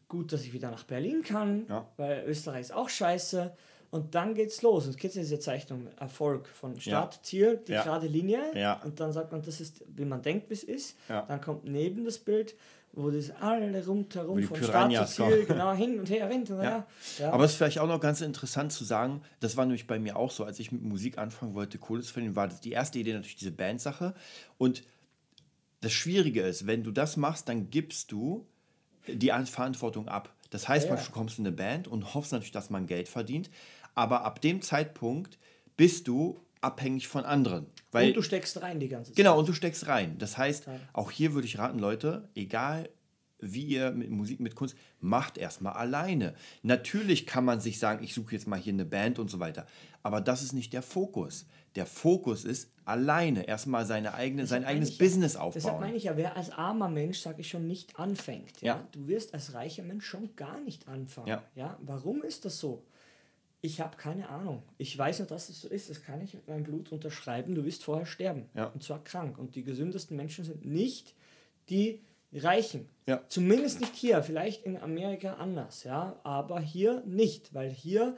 gut, 0.08 0.32
dass 0.32 0.42
ich 0.42 0.52
wieder 0.52 0.70
nach 0.70 0.84
Berlin 0.84 1.22
kann, 1.22 1.66
Ja. 1.68 1.86
weil 1.96 2.24
Österreich 2.26 2.60
ist 2.62 2.72
auch 2.74 2.88
scheiße. 2.90 3.54
Und 3.90 4.14
dann 4.14 4.34
geht's 4.34 4.62
los. 4.62 4.86
Und 4.86 4.94
du 4.94 5.20
diese 5.20 5.38
Zeichnung 5.38 5.86
Erfolg 5.98 6.48
von 6.48 6.80
Start, 6.80 7.20
Ziel, 7.26 7.60
die 7.66 7.72
Ja. 7.72 7.82
gerade 7.82 8.06
Linie. 8.06 8.40
Ja. 8.54 8.80
Und 8.82 9.00
dann 9.00 9.12
sagt 9.12 9.32
man, 9.32 9.42
das 9.42 9.60
ist, 9.60 9.84
wie 9.86 10.06
man 10.06 10.22
denkt, 10.22 10.48
wie 10.48 10.54
es 10.54 10.64
ist. 10.64 10.96
Ja. 11.10 11.22
Dann 11.26 11.40
kommt 11.42 11.64
neben 11.64 12.04
das 12.06 12.18
Bild, 12.18 12.54
wo 12.94 13.10
das 13.10 13.30
alle 13.30 13.84
rundherum 13.86 14.36
die 14.38 14.44
von 14.44 14.56
Start 14.58 14.66
zu 14.66 14.72
Piranhas 14.72 15.14
Ziel, 15.14 15.46
genau, 15.46 15.72
hin 15.72 15.98
und 15.98 16.10
her, 16.10 16.28
hin 16.28 16.42
und 16.42 16.60
her. 16.60 16.86
Ja. 17.18 17.32
Aber 17.32 17.44
es 17.44 17.52
ist 17.52 17.56
vielleicht 17.56 17.78
auch 17.78 17.86
noch 17.88 18.00
ganz 18.00 18.20
interessant 18.20 18.72
zu 18.72 18.84
sagen, 18.84 19.22
das 19.40 19.56
war 19.56 19.64
nämlich 19.64 19.86
bei 19.86 19.98
mir 19.98 20.16
auch 20.16 20.30
so, 20.30 20.44
als 20.44 20.58
ich 20.58 20.72
mit 20.72 20.82
Musik 20.82 21.16
anfangen 21.18 21.54
wollte, 21.54 21.78
Kohle 21.78 22.02
zu 22.02 22.12
verdienen, 22.12 22.36
war 22.36 22.48
das 22.48 22.60
die 22.60 22.72
erste 22.72 22.98
Idee 22.98 23.14
natürlich 23.14 23.36
diese 23.36 23.52
Bandsache. 23.52 24.14
Und 24.58 24.82
das 25.80 25.92
Schwierige 25.92 26.42
ist, 26.42 26.66
wenn 26.66 26.84
du 26.84 26.90
das 26.90 27.16
machst, 27.16 27.48
dann 27.48 27.70
gibst 27.70 28.12
du 28.12 28.46
die 29.08 29.32
An- 29.32 29.46
Verantwortung 29.46 30.08
ab. 30.08 30.32
Das 30.50 30.68
heißt, 30.68 30.88
Ja, 30.88 30.94
ja. 30.94 31.02
du 31.02 31.10
kommst 31.12 31.38
in 31.38 31.46
eine 31.46 31.56
Band 31.56 31.88
und 31.88 32.14
hoffst 32.14 32.32
natürlich, 32.32 32.52
dass 32.52 32.68
man 32.70 32.86
Geld 32.86 33.08
verdient. 33.08 33.50
Aber 33.94 34.24
ab 34.24 34.40
dem 34.42 34.60
Zeitpunkt 34.62 35.38
bist 35.76 36.08
du 36.08 36.38
abhängig 36.60 37.08
von 37.08 37.24
anderen. 37.24 37.66
Weil 37.92 38.08
und 38.08 38.16
du 38.16 38.22
steckst 38.22 38.60
rein 38.62 38.80
die 38.80 38.88
ganze 38.88 39.10
Zeit. 39.10 39.16
Genau, 39.16 39.38
und 39.38 39.48
du 39.48 39.52
steckst 39.52 39.86
rein. 39.86 40.16
Das 40.18 40.36
heißt, 40.36 40.66
Ja. 40.66 40.72
auch 40.92 41.10
hier 41.10 41.34
würde 41.34 41.46
ich 41.46 41.58
raten, 41.58 41.78
Leute, 41.78 42.28
egal 42.34 42.88
wie 43.38 43.64
ihr 43.64 43.90
mit 43.90 44.08
Musik, 44.10 44.40
mit 44.40 44.54
Kunst, 44.54 44.76
macht 45.00 45.36
erstmal 45.36 45.74
alleine. 45.74 46.34
Natürlich 46.62 47.26
kann 47.26 47.44
man 47.44 47.60
sich 47.60 47.78
sagen, 47.78 48.02
ich 48.04 48.14
suche 48.14 48.32
jetzt 48.32 48.46
mal 48.46 48.58
hier 48.58 48.72
eine 48.72 48.84
Band 48.84 49.18
und 49.18 49.30
so 49.30 49.40
weiter. 49.40 49.66
Aber 50.02 50.20
das 50.20 50.42
ist 50.42 50.52
nicht 50.52 50.72
der 50.72 50.82
Fokus. 50.82 51.46
Der 51.74 51.86
Fokus 51.86 52.44
ist 52.44 52.70
alleine 52.84 53.46
erstmal 53.48 53.84
seine 53.86 54.14
eigene, 54.14 54.46
sein 54.46 54.64
eigenes 54.64 54.96
Business 54.98 55.36
aufbauen. 55.36 55.52
Deshalb 55.54 55.80
meine 55.80 55.96
ich 55.96 56.04
ja, 56.04 56.16
wer 56.16 56.36
als 56.36 56.50
armer 56.50 56.88
Mensch, 56.88 57.18
sage 57.18 57.40
ich 57.40 57.48
schon, 57.48 57.66
nicht 57.66 57.98
anfängt. 57.98 58.60
Ja? 58.60 58.76
ja? 58.76 58.88
Du 58.92 59.08
wirst 59.08 59.34
als 59.34 59.54
reicher 59.54 59.82
Mensch 59.82 60.04
schon 60.04 60.36
gar 60.36 60.60
nicht 60.60 60.86
anfangen. 60.86 61.28
Ja. 61.28 61.42
ja? 61.54 61.78
Warum 61.82 62.22
ist 62.22 62.44
das 62.44 62.58
so? 62.58 62.84
Ich 63.64 63.80
habe 63.80 63.96
keine 63.96 64.28
Ahnung. 64.28 64.64
Ich 64.76 64.98
weiß 64.98 65.20
nur, 65.20 65.28
dass 65.28 65.48
es 65.48 65.60
so 65.60 65.68
ist. 65.68 65.88
Das 65.88 66.02
kann 66.02 66.20
ich 66.20 66.34
mit 66.34 66.48
meinem 66.48 66.64
Blut 66.64 66.90
unterschreiben. 66.90 67.54
Du 67.54 67.64
wirst 67.64 67.84
vorher 67.84 68.06
sterben. 68.06 68.46
Ja. 68.54 68.66
Und 68.66 68.82
zwar 68.82 69.02
krank. 69.04 69.38
Und 69.38 69.54
die 69.54 69.62
gesündesten 69.62 70.16
Menschen 70.16 70.44
sind 70.44 70.64
nicht 70.64 71.14
die 71.68 72.00
Reichen. 72.32 72.88
Ja. 73.06 73.22
Zumindest 73.28 73.80
nicht 73.80 73.94
hier. 73.94 74.20
Vielleicht 74.24 74.64
in 74.64 74.76
Amerika 74.76 75.34
anders. 75.34 75.84
Ja? 75.84 76.18
Aber 76.24 76.58
hier 76.58 77.04
nicht. 77.06 77.54
Weil 77.54 77.70
hier, 77.70 78.16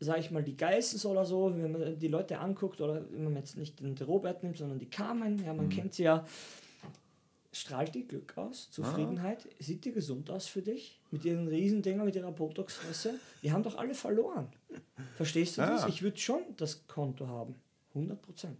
sage 0.00 0.20
ich 0.20 0.30
mal, 0.30 0.42
die 0.42 0.56
Geissens 0.56 1.06
oder 1.06 1.24
so, 1.24 1.56
wenn 1.56 1.72
man 1.72 1.98
die 1.98 2.08
Leute 2.08 2.40
anguckt, 2.40 2.82
oder 2.82 3.06
wenn 3.10 3.24
man 3.24 3.36
jetzt 3.36 3.56
nicht 3.56 3.80
den 3.80 3.96
Robert 3.96 4.42
nimmt, 4.42 4.58
sondern 4.58 4.78
die 4.78 4.90
Carmen, 4.90 5.42
ja, 5.42 5.54
man 5.54 5.66
mhm. 5.66 5.70
kennt 5.70 5.94
sie 5.94 6.02
ja 6.02 6.26
strahlt 7.52 7.94
die 7.94 8.06
Glück 8.06 8.36
aus, 8.36 8.70
Zufriedenheit, 8.70 9.46
ah. 9.46 9.54
sieht 9.58 9.84
die 9.84 9.92
gesund 9.92 10.30
aus 10.30 10.46
für 10.46 10.62
dich? 10.62 11.00
Mit 11.10 11.24
ihren 11.24 11.48
Riesendinger, 11.48 12.04
mit 12.04 12.14
ihrer 12.14 12.30
Botox-Fresse? 12.30 13.14
Die 13.42 13.52
haben 13.52 13.62
doch 13.62 13.76
alle 13.76 13.94
verloren. 13.94 14.48
Verstehst 15.16 15.58
du 15.58 15.62
ah. 15.62 15.70
das? 15.70 15.88
Ich 15.88 16.02
würde 16.02 16.18
schon 16.18 16.42
das 16.56 16.86
Konto 16.86 17.26
haben. 17.26 17.56
100 17.94 18.22
Prozent. 18.22 18.58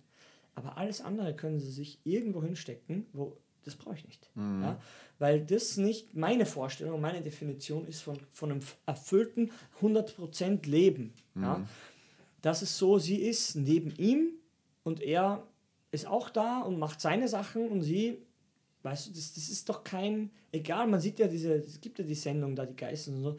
Aber 0.55 0.77
alles 0.77 1.01
andere 1.01 1.35
können 1.35 1.61
sie 1.61 1.71
sich 1.71 2.01
irgendwo 2.05 2.43
hinstecken, 2.43 3.07
wo 3.13 3.37
das 3.65 3.77
brauche 3.77 3.97
ich 3.97 4.07
nicht. 4.07 4.31
Mhm. 4.35 4.63
Ja? 4.63 4.81
Weil 5.19 5.45
das 5.45 5.77
nicht 5.77 6.15
meine 6.15 6.47
Vorstellung, 6.47 7.01
meine 7.01 7.23
Definition 7.23 7.87
ist 7.87 8.03
von, 8.03 8.19
von 8.33 8.51
einem 8.51 8.61
erfüllten 8.87 9.53
100% 9.81 10.69
Leben. 10.69 11.13
Mhm. 11.35 11.43
Ja? 11.43 11.69
Dass 12.43 12.63
es 12.63 12.79
so, 12.79 12.99
sie 12.99 13.17
ist 13.17 13.55
neben 13.55 13.95
ihm 13.97 14.31
und 14.83 15.01
er 15.01 15.47
ist 15.93 16.07
auch 16.07 16.31
da 16.31 16.61
und 16.61 16.79
macht 16.79 17.01
seine 17.01 17.29
Sachen 17.29 17.69
und 17.69 17.83
sie 17.83 18.23
Weißt 18.83 19.09
du, 19.09 19.11
das, 19.13 19.35
das 19.35 19.49
ist 19.49 19.69
doch 19.69 19.85
kein. 19.85 20.31
Egal, 20.53 20.87
man 20.87 21.01
sieht 21.01 21.19
ja 21.19 21.29
diese. 21.29 21.55
Es 21.55 21.81
gibt 21.81 21.99
ja 21.99 22.05
die 22.05 22.15
Sendung 22.15 22.57
da, 22.57 22.65
die 22.65 22.77
Geister 22.77 23.13
und 23.13 23.23
so. 23.23 23.39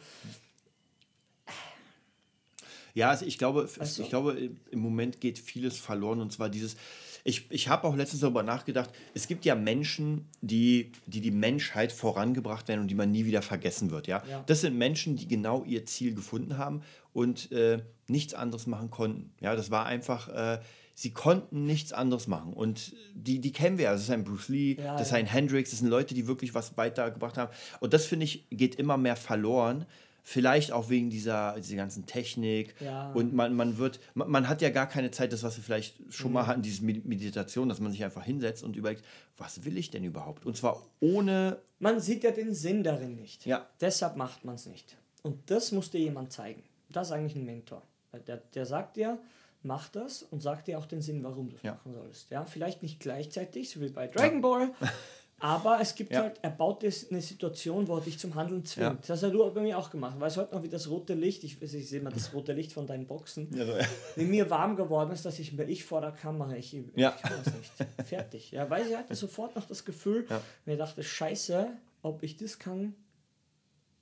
Ja, 2.93 3.09
also 3.09 3.25
ich 3.25 3.37
glaube, 3.37 3.69
weißt 3.77 3.97
du? 3.97 4.01
ich 4.03 4.09
glaube, 4.09 4.51
im 4.69 4.79
Moment 4.79 5.21
geht 5.21 5.39
vieles 5.39 5.77
verloren 5.77 6.19
und 6.21 6.31
zwar 6.31 6.49
dieses. 6.49 6.75
Ich, 7.23 7.45
ich 7.51 7.67
habe 7.67 7.87
auch 7.87 7.95
letztens 7.95 8.21
darüber 8.21 8.41
nachgedacht, 8.41 8.89
es 9.13 9.27
gibt 9.27 9.45
ja 9.45 9.53
Menschen, 9.53 10.27
die, 10.41 10.91
die 11.05 11.21
die 11.21 11.29
Menschheit 11.29 11.91
vorangebracht 11.91 12.67
werden 12.67 12.81
und 12.81 12.87
die 12.87 12.95
man 12.95 13.11
nie 13.11 13.25
wieder 13.25 13.43
vergessen 13.43 13.91
wird. 13.91 14.07
Ja? 14.07 14.23
ja. 14.27 14.43
Das 14.47 14.61
sind 14.61 14.75
Menschen, 14.75 15.17
die 15.17 15.27
genau 15.27 15.63
ihr 15.63 15.85
Ziel 15.85 16.15
gefunden 16.15 16.57
haben 16.57 16.81
und 17.13 17.51
äh, 17.51 17.83
nichts 18.07 18.33
anderes 18.33 18.65
machen 18.65 18.89
konnten. 18.89 19.31
Ja, 19.39 19.55
das 19.55 19.69
war 19.69 19.85
einfach. 19.85 20.29
Äh, 20.29 20.59
sie 21.01 21.11
konnten 21.11 21.65
nichts 21.65 21.93
anderes 21.93 22.27
machen. 22.27 22.53
Und 22.53 22.93
die, 23.15 23.39
die 23.39 23.51
kennen 23.51 23.79
wir 23.79 23.85
ja. 23.85 23.91
Das 23.91 24.01
ist 24.01 24.11
ein 24.11 24.23
Bruce 24.23 24.49
Lee, 24.49 24.75
ja, 24.75 24.93
das 24.97 25.07
ist 25.07 25.13
ein 25.13 25.25
Hendrix, 25.25 25.71
das 25.71 25.79
sind 25.79 25.87
Leute, 25.87 26.13
die 26.13 26.27
wirklich 26.27 26.53
was 26.53 26.77
weitergebracht 26.77 27.37
haben. 27.37 27.51
Und 27.79 27.93
das, 27.93 28.05
finde 28.05 28.25
ich, 28.25 28.45
geht 28.51 28.75
immer 28.75 28.97
mehr 28.97 29.15
verloren. 29.15 29.87
Vielleicht 30.23 30.71
auch 30.71 30.89
wegen 30.89 31.09
dieser, 31.09 31.59
dieser 31.59 31.77
ganzen 31.77 32.05
Technik. 32.05 32.75
Ja. 32.79 33.11
Und 33.13 33.33
man, 33.33 33.55
man 33.55 33.79
wird, 33.79 33.99
man, 34.13 34.29
man, 34.29 34.47
hat 34.47 34.61
ja 34.61 34.69
gar 34.69 34.87
keine 34.87 35.09
Zeit, 35.09 35.33
das, 35.33 35.41
was 35.41 35.57
wir 35.57 35.63
vielleicht 35.63 35.95
schon 36.13 36.27
mhm. 36.27 36.33
mal 36.33 36.45
hatten, 36.45 36.61
diese 36.61 36.85
Meditation, 36.85 37.67
dass 37.67 37.79
man 37.79 37.91
sich 37.91 38.03
einfach 38.03 38.23
hinsetzt 38.23 38.63
und 38.63 38.75
überlegt, 38.75 39.03
was 39.37 39.65
will 39.65 39.77
ich 39.77 39.89
denn 39.89 40.03
überhaupt? 40.03 40.45
Und 40.45 40.55
zwar 40.55 40.85
ohne. 40.99 41.57
Man 41.79 41.99
sieht 41.99 42.23
ja 42.23 42.29
den 42.29 42.53
Sinn 42.53 42.83
darin 42.83 43.15
nicht. 43.15 43.47
Ja. 43.47 43.67
Deshalb 43.79 44.17
macht 44.17 44.45
man 44.45 44.53
es 44.53 44.67
nicht. 44.67 44.95
Und 45.23 45.49
das 45.49 45.71
muss 45.71 45.89
dir 45.89 45.99
jemand 45.99 46.31
zeigen. 46.31 46.61
Das 46.89 47.07
ist 47.07 47.13
eigentlich 47.13 47.35
ein 47.35 47.45
Mentor. 47.45 47.81
Der, 48.27 48.37
der 48.37 48.67
sagt 48.67 48.97
dir, 48.97 49.17
mach 49.63 49.89
das 49.89 50.23
und 50.23 50.41
sag 50.41 50.65
dir 50.65 50.79
auch 50.79 50.85
den 50.85 51.01
Sinn, 51.01 51.23
warum 51.23 51.49
du 51.49 51.55
es 51.55 51.63
ja. 51.63 51.73
machen 51.73 51.93
sollst. 51.93 52.31
Ja, 52.31 52.45
vielleicht 52.45 52.81
nicht 52.81 52.99
gleichzeitig, 52.99 53.69
so 53.69 53.81
wie 53.81 53.89
bei 53.89 54.07
Dragon 54.07 54.41
Ball, 54.41 54.71
aber 55.39 55.79
es 55.81 55.95
gibt 55.95 56.11
ja. 56.11 56.23
halt, 56.23 56.39
er 56.41 56.49
baut 56.49 56.81
dir 56.81 56.91
eine 57.09 57.21
Situation, 57.21 57.87
wo 57.87 57.95
er 57.95 58.01
dich 58.01 58.17
zum 58.19 58.35
Handeln 58.35 58.65
zwingt. 58.65 58.87
Ja. 58.87 58.97
Das 59.07 59.23
hast 59.23 59.33
du 59.33 59.53
bei 59.53 59.61
mir 59.61 59.77
auch 59.77 59.89
gemacht. 59.89 60.19
Weißt 60.19 60.37
heute 60.37 60.55
noch, 60.55 60.63
wie 60.63 60.69
das 60.69 60.89
rote 60.89 61.13
Licht, 61.13 61.43
ich, 61.43 61.61
ich 61.61 61.89
sehe 61.89 62.01
mal 62.01 62.11
das 62.11 62.33
rote 62.33 62.53
Licht 62.53 62.73
von 62.73 62.87
deinen 62.87 63.05
Boxen, 63.05 63.49
ja, 63.55 63.65
so, 63.65 63.73
wie 64.15 64.25
mir 64.25 64.49
warm 64.49 64.75
geworden 64.75 65.11
ist, 65.11 65.25
dass 65.25 65.39
ich 65.39 65.53
mir 65.53 65.65
ich 65.65 65.83
vor 65.83 66.01
der 66.01 66.11
Kamera, 66.11 66.55
ich, 66.55 66.75
ich 66.75 66.85
kann 66.95 67.13
das 67.43 67.53
nicht. 67.53 68.07
Fertig. 68.07 68.51
Ja, 68.51 68.69
weil 68.69 68.87
ich 68.87 68.95
hatte 68.95 69.15
sofort 69.15 69.55
noch 69.55 69.67
das 69.67 69.85
Gefühl, 69.85 70.25
mir 70.65 70.77
dachte, 70.77 71.03
scheiße, 71.03 71.67
ob 72.01 72.23
ich 72.23 72.37
das 72.37 72.57
kann, 72.57 72.95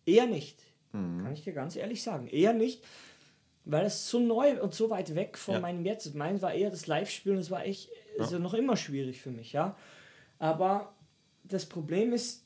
eher 0.05 0.27
nicht. 0.27 0.57
Mhm. 0.91 1.23
Kann 1.23 1.33
ich 1.33 1.43
dir 1.43 1.53
ganz 1.53 1.75
ehrlich 1.75 2.01
sagen. 2.01 2.27
Eher 2.27 2.53
nicht, 2.53 2.83
weil 3.71 3.85
es 3.85 4.09
so 4.09 4.19
neu 4.19 4.61
und 4.61 4.73
so 4.73 4.89
weit 4.89 5.15
weg 5.15 5.37
von 5.37 5.55
ja. 5.55 5.59
meinem 5.59 5.85
Jetzt. 5.85 6.13
Mein 6.15 6.41
war 6.41 6.53
eher 6.53 6.71
das 6.71 6.87
Live-Spielen, 6.87 7.37
das 7.37 7.51
war 7.51 7.65
echt 7.65 7.89
ja. 8.17 8.25
ja 8.25 8.39
noch 8.39 8.53
immer 8.53 8.75
schwierig 8.75 9.21
für 9.21 9.31
mich, 9.31 9.53
ja. 9.53 9.75
Aber 10.39 10.93
das 11.43 11.65
Problem 11.65 12.13
ist, 12.13 12.43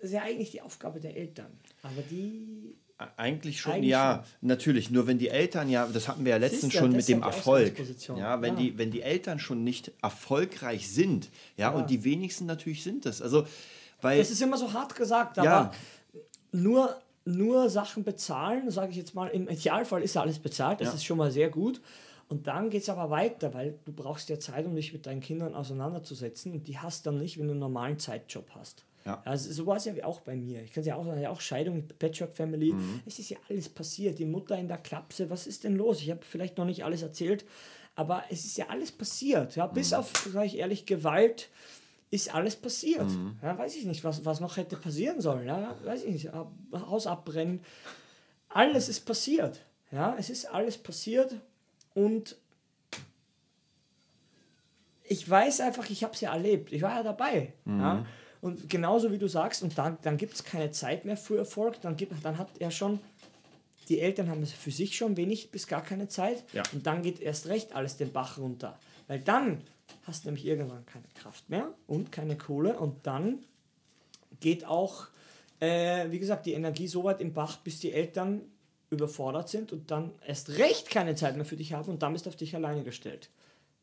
ist 0.00 0.12
ja 0.12 0.22
eigentlich 0.22 0.50
die 0.50 0.62
Aufgabe 0.62 1.00
der 1.00 1.16
Eltern. 1.16 1.52
Aber 1.82 2.02
die. 2.10 2.76
Eigentlich 3.16 3.60
schon, 3.60 3.72
eigentlich 3.72 3.90
ja, 3.90 4.24
schon. 4.24 4.48
natürlich. 4.48 4.90
Nur 4.90 5.06
wenn 5.06 5.18
die 5.18 5.28
Eltern 5.28 5.68
ja, 5.68 5.86
das 5.86 6.08
hatten 6.08 6.24
wir 6.24 6.30
ja 6.30 6.36
letztens 6.38 6.74
schon 6.74 6.92
mit 6.92 7.08
dem 7.08 7.22
Erfolg. 7.22 7.76
Ja, 8.16 8.40
wenn, 8.40 8.54
ja. 8.54 8.60
Die, 8.60 8.78
wenn 8.78 8.90
die 8.90 9.02
Eltern 9.02 9.38
schon 9.40 9.64
nicht 9.64 9.92
erfolgreich 10.00 10.88
sind, 10.88 11.28
ja, 11.56 11.70
ja, 11.70 11.76
und 11.76 11.90
die 11.90 12.04
wenigsten 12.04 12.46
natürlich 12.46 12.82
sind 12.82 13.04
das. 13.04 13.20
Also, 13.20 13.46
weil. 14.00 14.18
Das 14.18 14.30
ist 14.30 14.40
immer 14.40 14.56
so 14.56 14.72
hart 14.72 14.94
gesagt, 14.94 15.38
aber 15.38 15.46
ja. 15.48 15.72
nur 16.52 16.96
nur 17.24 17.70
Sachen 17.70 18.04
bezahlen, 18.04 18.70
sage 18.70 18.90
ich 18.90 18.96
jetzt 18.96 19.14
mal, 19.14 19.28
im 19.28 19.48
Idealfall 19.48 20.02
ist 20.02 20.16
alles 20.16 20.38
bezahlt, 20.38 20.80
das 20.80 20.88
ja. 20.88 20.94
ist 20.94 21.04
schon 21.04 21.18
mal 21.18 21.30
sehr 21.30 21.50
gut. 21.50 21.80
Und 22.28 22.46
dann 22.46 22.70
geht 22.70 22.82
es 22.82 22.88
aber 22.88 23.10
weiter, 23.10 23.52
weil 23.54 23.78
du 23.84 23.92
brauchst 23.92 24.28
ja 24.28 24.38
Zeit, 24.38 24.64
um 24.66 24.74
dich 24.74 24.92
mit 24.92 25.06
deinen 25.06 25.20
Kindern 25.20 25.54
auseinanderzusetzen 25.54 26.52
und 26.52 26.66
die 26.68 26.78
hast 26.78 27.06
dann 27.06 27.18
nicht, 27.18 27.38
wenn 27.38 27.46
du 27.46 27.52
einen 27.52 27.60
normalen 27.60 27.98
Zeitjob 27.98 28.50
hast. 28.54 28.84
Ja. 29.04 29.20
Also 29.24 29.52
so 29.52 29.66
war 29.66 29.76
es 29.76 29.84
ja 29.84 29.92
auch 30.04 30.20
bei 30.20 30.34
mir. 30.34 30.62
Ich 30.62 30.72
kann 30.72 30.80
es 30.80 30.86
ja 30.86 30.96
auch 30.96 31.04
sagen, 31.04 31.20
ja 31.20 31.30
auch 31.30 31.40
Scheidung, 31.40 31.86
Patchwork 31.98 32.32
Family. 32.32 32.72
Mhm. 32.72 33.02
Es 33.04 33.18
ist 33.18 33.28
ja 33.28 33.36
alles 33.50 33.68
passiert. 33.68 34.18
Die 34.18 34.24
Mutter 34.24 34.58
in 34.58 34.68
der 34.68 34.78
Klapse, 34.78 35.28
was 35.28 35.46
ist 35.46 35.64
denn 35.64 35.76
los? 35.76 36.00
Ich 36.00 36.10
habe 36.10 36.20
vielleicht 36.22 36.56
noch 36.56 36.64
nicht 36.64 36.84
alles 36.84 37.02
erzählt, 37.02 37.44
aber 37.94 38.24
es 38.30 38.46
ist 38.46 38.56
ja 38.56 38.68
alles 38.68 38.90
passiert. 38.90 39.56
Ja, 39.56 39.66
bis 39.66 39.90
mhm. 39.90 39.98
auf, 39.98 40.12
sage 40.32 40.46
ich 40.46 40.56
ehrlich, 40.56 40.86
Gewalt, 40.86 41.50
ist 42.10 42.32
alles 42.34 42.56
passiert. 42.56 43.08
Mhm. 43.08 43.36
Ja, 43.42 43.58
weiß 43.58 43.76
ich 43.76 43.84
nicht, 43.84 44.04
was, 44.04 44.24
was 44.24 44.40
noch 44.40 44.56
hätte 44.56 44.76
passieren 44.76 45.20
sollen. 45.20 45.46
Ja, 45.46 45.76
weiß 45.84 46.04
ich 46.04 46.12
nicht, 46.12 46.32
Haus 46.72 47.06
abbrennen. 47.06 47.60
Alles 48.48 48.88
ist 48.88 49.00
passiert. 49.00 49.60
Ja, 49.90 50.16
es 50.18 50.30
ist 50.30 50.46
alles 50.46 50.78
passiert 50.78 51.34
und 51.94 52.36
ich 55.04 55.28
weiß 55.28 55.60
einfach, 55.60 55.88
ich 55.90 56.02
habe 56.02 56.14
es 56.14 56.20
ja 56.20 56.32
erlebt. 56.32 56.72
Ich 56.72 56.82
war 56.82 56.96
ja 56.96 57.02
dabei. 57.02 57.52
Mhm. 57.64 57.80
Ja? 57.80 58.06
Und 58.40 58.68
genauso 58.68 59.10
wie 59.10 59.18
du 59.18 59.28
sagst, 59.28 59.62
und 59.62 59.78
dann, 59.78 59.98
dann 60.02 60.16
gibt 60.16 60.34
es 60.34 60.44
keine 60.44 60.70
Zeit 60.70 61.04
mehr 61.04 61.16
für 61.16 61.38
Erfolg, 61.38 61.80
dann, 61.80 61.96
gibt, 61.96 62.12
dann 62.24 62.38
hat 62.38 62.50
er 62.58 62.70
schon, 62.70 63.00
die 63.88 64.00
Eltern 64.00 64.28
haben 64.28 64.44
für 64.46 64.70
sich 64.70 64.96
schon 64.96 65.16
wenig 65.16 65.50
bis 65.50 65.66
gar 65.66 65.82
keine 65.82 66.08
Zeit. 66.08 66.44
Ja. 66.52 66.62
Und 66.72 66.86
dann 66.86 67.02
geht 67.02 67.20
erst 67.20 67.46
recht 67.46 67.74
alles 67.74 67.96
den 67.96 68.12
Bach 68.12 68.38
runter. 68.38 68.78
Weil 69.06 69.20
dann 69.20 69.62
hast 70.04 70.24
nämlich 70.24 70.44
irgendwann 70.44 70.86
keine 70.86 71.06
Kraft 71.14 71.48
mehr 71.50 71.72
und 71.86 72.12
keine 72.12 72.36
Kohle 72.36 72.78
und 72.78 73.06
dann 73.06 73.38
geht 74.40 74.64
auch, 74.66 75.06
äh, 75.60 76.10
wie 76.10 76.18
gesagt, 76.18 76.46
die 76.46 76.52
Energie 76.52 76.88
so 76.88 77.04
weit 77.04 77.20
im 77.20 77.32
Bach, 77.32 77.58
bis 77.58 77.80
die 77.80 77.92
Eltern 77.92 78.42
überfordert 78.90 79.48
sind 79.48 79.72
und 79.72 79.90
dann 79.90 80.12
erst 80.26 80.58
recht 80.58 80.90
keine 80.90 81.14
Zeit 81.14 81.36
mehr 81.36 81.44
für 81.44 81.56
dich 81.56 81.72
haben 81.72 81.88
und 81.90 82.02
dann 82.02 82.12
bist 82.12 82.26
du 82.26 82.30
auf 82.30 82.36
dich 82.36 82.54
alleine 82.54 82.84
gestellt. 82.84 83.30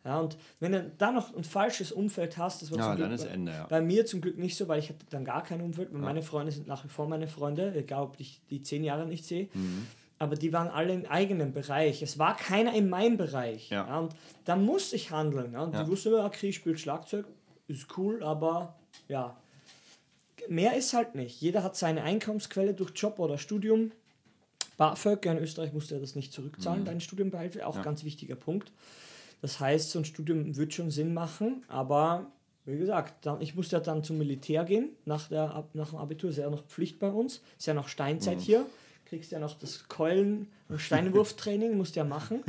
Ja, 0.04 0.20
und 0.20 0.36
wenn 0.60 0.72
du 0.72 0.92
dann 0.98 1.14
noch 1.14 1.36
ein 1.36 1.44
falsches 1.44 1.92
Umfeld 1.92 2.38
hast, 2.38 2.64
das 2.64 2.72
war 2.72 2.98
ja, 2.98 3.08
bei, 3.08 3.24
Ende, 3.24 3.52
ja. 3.52 3.68
bei 3.68 3.82
mir 3.82 4.08
zum 4.08 4.20
Glück 4.20 4.38
nicht 4.38 4.58
so, 4.58 4.68
weil 4.68 4.80
ich 4.80 4.90
hatte 4.90 5.06
dann 5.12 5.26
gar 5.26 5.44
kein 5.44 5.62
Umfeld. 5.62 5.92
Ja. 5.92 5.98
Meine 6.00 6.24
Freunde 6.24 6.52
sind 6.52 6.68
nach 6.68 6.84
wie 6.84 6.88
vor 6.88 7.08
meine 7.08 7.28
Freunde, 7.28 7.76
egal 7.76 8.04
ob 8.04 8.20
ich 8.20 8.42
die 8.50 8.64
zehn 8.64 8.84
Jahre 8.84 9.06
nicht 9.06 9.26
sehe. 9.26 9.50
Mhm 9.54 9.88
aber 10.22 10.36
die 10.36 10.54
waren 10.54 10.68
alle 10.68 10.94
im 10.94 11.06
eigenen 11.08 11.52
Bereich. 11.52 12.04
Es 12.04 12.20
war 12.20 12.38
keiner 12.38 12.76
in 12.76 12.90
meinem 12.90 13.18
Bereich. 13.18 13.72
Ja. 13.72 13.88
ja 13.88 14.00
und 14.00 14.16
da 14.46 14.56
musste 14.56 14.96
ich 14.96 15.10
handeln. 15.10 15.54
Ja. 15.54 15.64
Und 15.64 15.74
ja. 15.74 15.84
die 15.84 15.90
wussten 15.90 16.10
immer, 16.10 16.26
okay, 16.26 16.50
ich 16.50 16.58
spiele 16.58 16.78
Schlagzeug, 16.78 17.26
ist 17.68 17.98
cool, 17.98 18.22
aber 18.22 18.76
ja, 19.08 19.36
mehr 20.48 20.78
ist 20.78 20.94
halt 20.94 21.16
nicht. 21.16 21.42
Jeder 21.42 21.64
hat 21.64 21.76
seine 21.76 22.04
Einkommensquelle 22.04 22.76
durch 22.76 22.92
Job 22.94 23.18
oder 23.18 23.40
Studium. 23.40 23.94
BAföG, 24.78 25.26
in 25.26 25.40
Österreich 25.40 25.74
musste 25.74 25.96
er 25.96 26.02
das 26.02 26.16
nicht 26.16 26.32
zurückzahlen, 26.34 26.82
mhm. 26.82 26.86
dein 26.86 27.02
Studienbeihilfe, 27.02 27.66
auch 27.66 27.78
ja. 27.78 27.82
ganz 27.82 28.04
wichtiger 28.04 28.36
Punkt. 28.36 28.72
Das 29.42 29.60
heißt, 29.60 29.90
so 29.90 29.98
ein 29.98 30.06
Studium 30.06 30.56
wird 30.56 30.72
schon 30.76 30.92
Sinn 30.92 31.16
machen, 31.16 31.64
aber 31.68 32.28
wie 32.66 32.78
gesagt, 32.78 33.26
dann, 33.26 33.42
ich 33.42 33.56
musste 33.56 33.78
ja 33.78 33.80
dann 33.80 34.04
zum 34.04 34.20
Militär 34.20 34.66
gehen, 34.66 34.90
nach, 35.06 35.30
der, 35.30 35.68
nach 35.74 35.90
dem 35.90 35.98
Abitur, 35.98 36.30
ist 36.30 36.38
ja 36.38 36.48
noch 36.48 36.68
Pflicht 36.68 37.00
bei 37.00 37.10
uns, 37.10 37.42
ist 37.58 37.66
ja 37.66 37.74
noch 37.74 37.88
Steinzeit 37.88 38.38
mhm. 38.38 38.42
hier 38.42 38.66
kriegst 39.12 39.34
ja 39.34 39.40
noch 39.40 39.60
das 39.60 39.90
Keulen- 39.90 40.48
und 40.70 40.80
Steinwurftraining, 40.80 41.76
musst 41.76 41.98
ja 41.98 42.06
machen. 42.06 42.46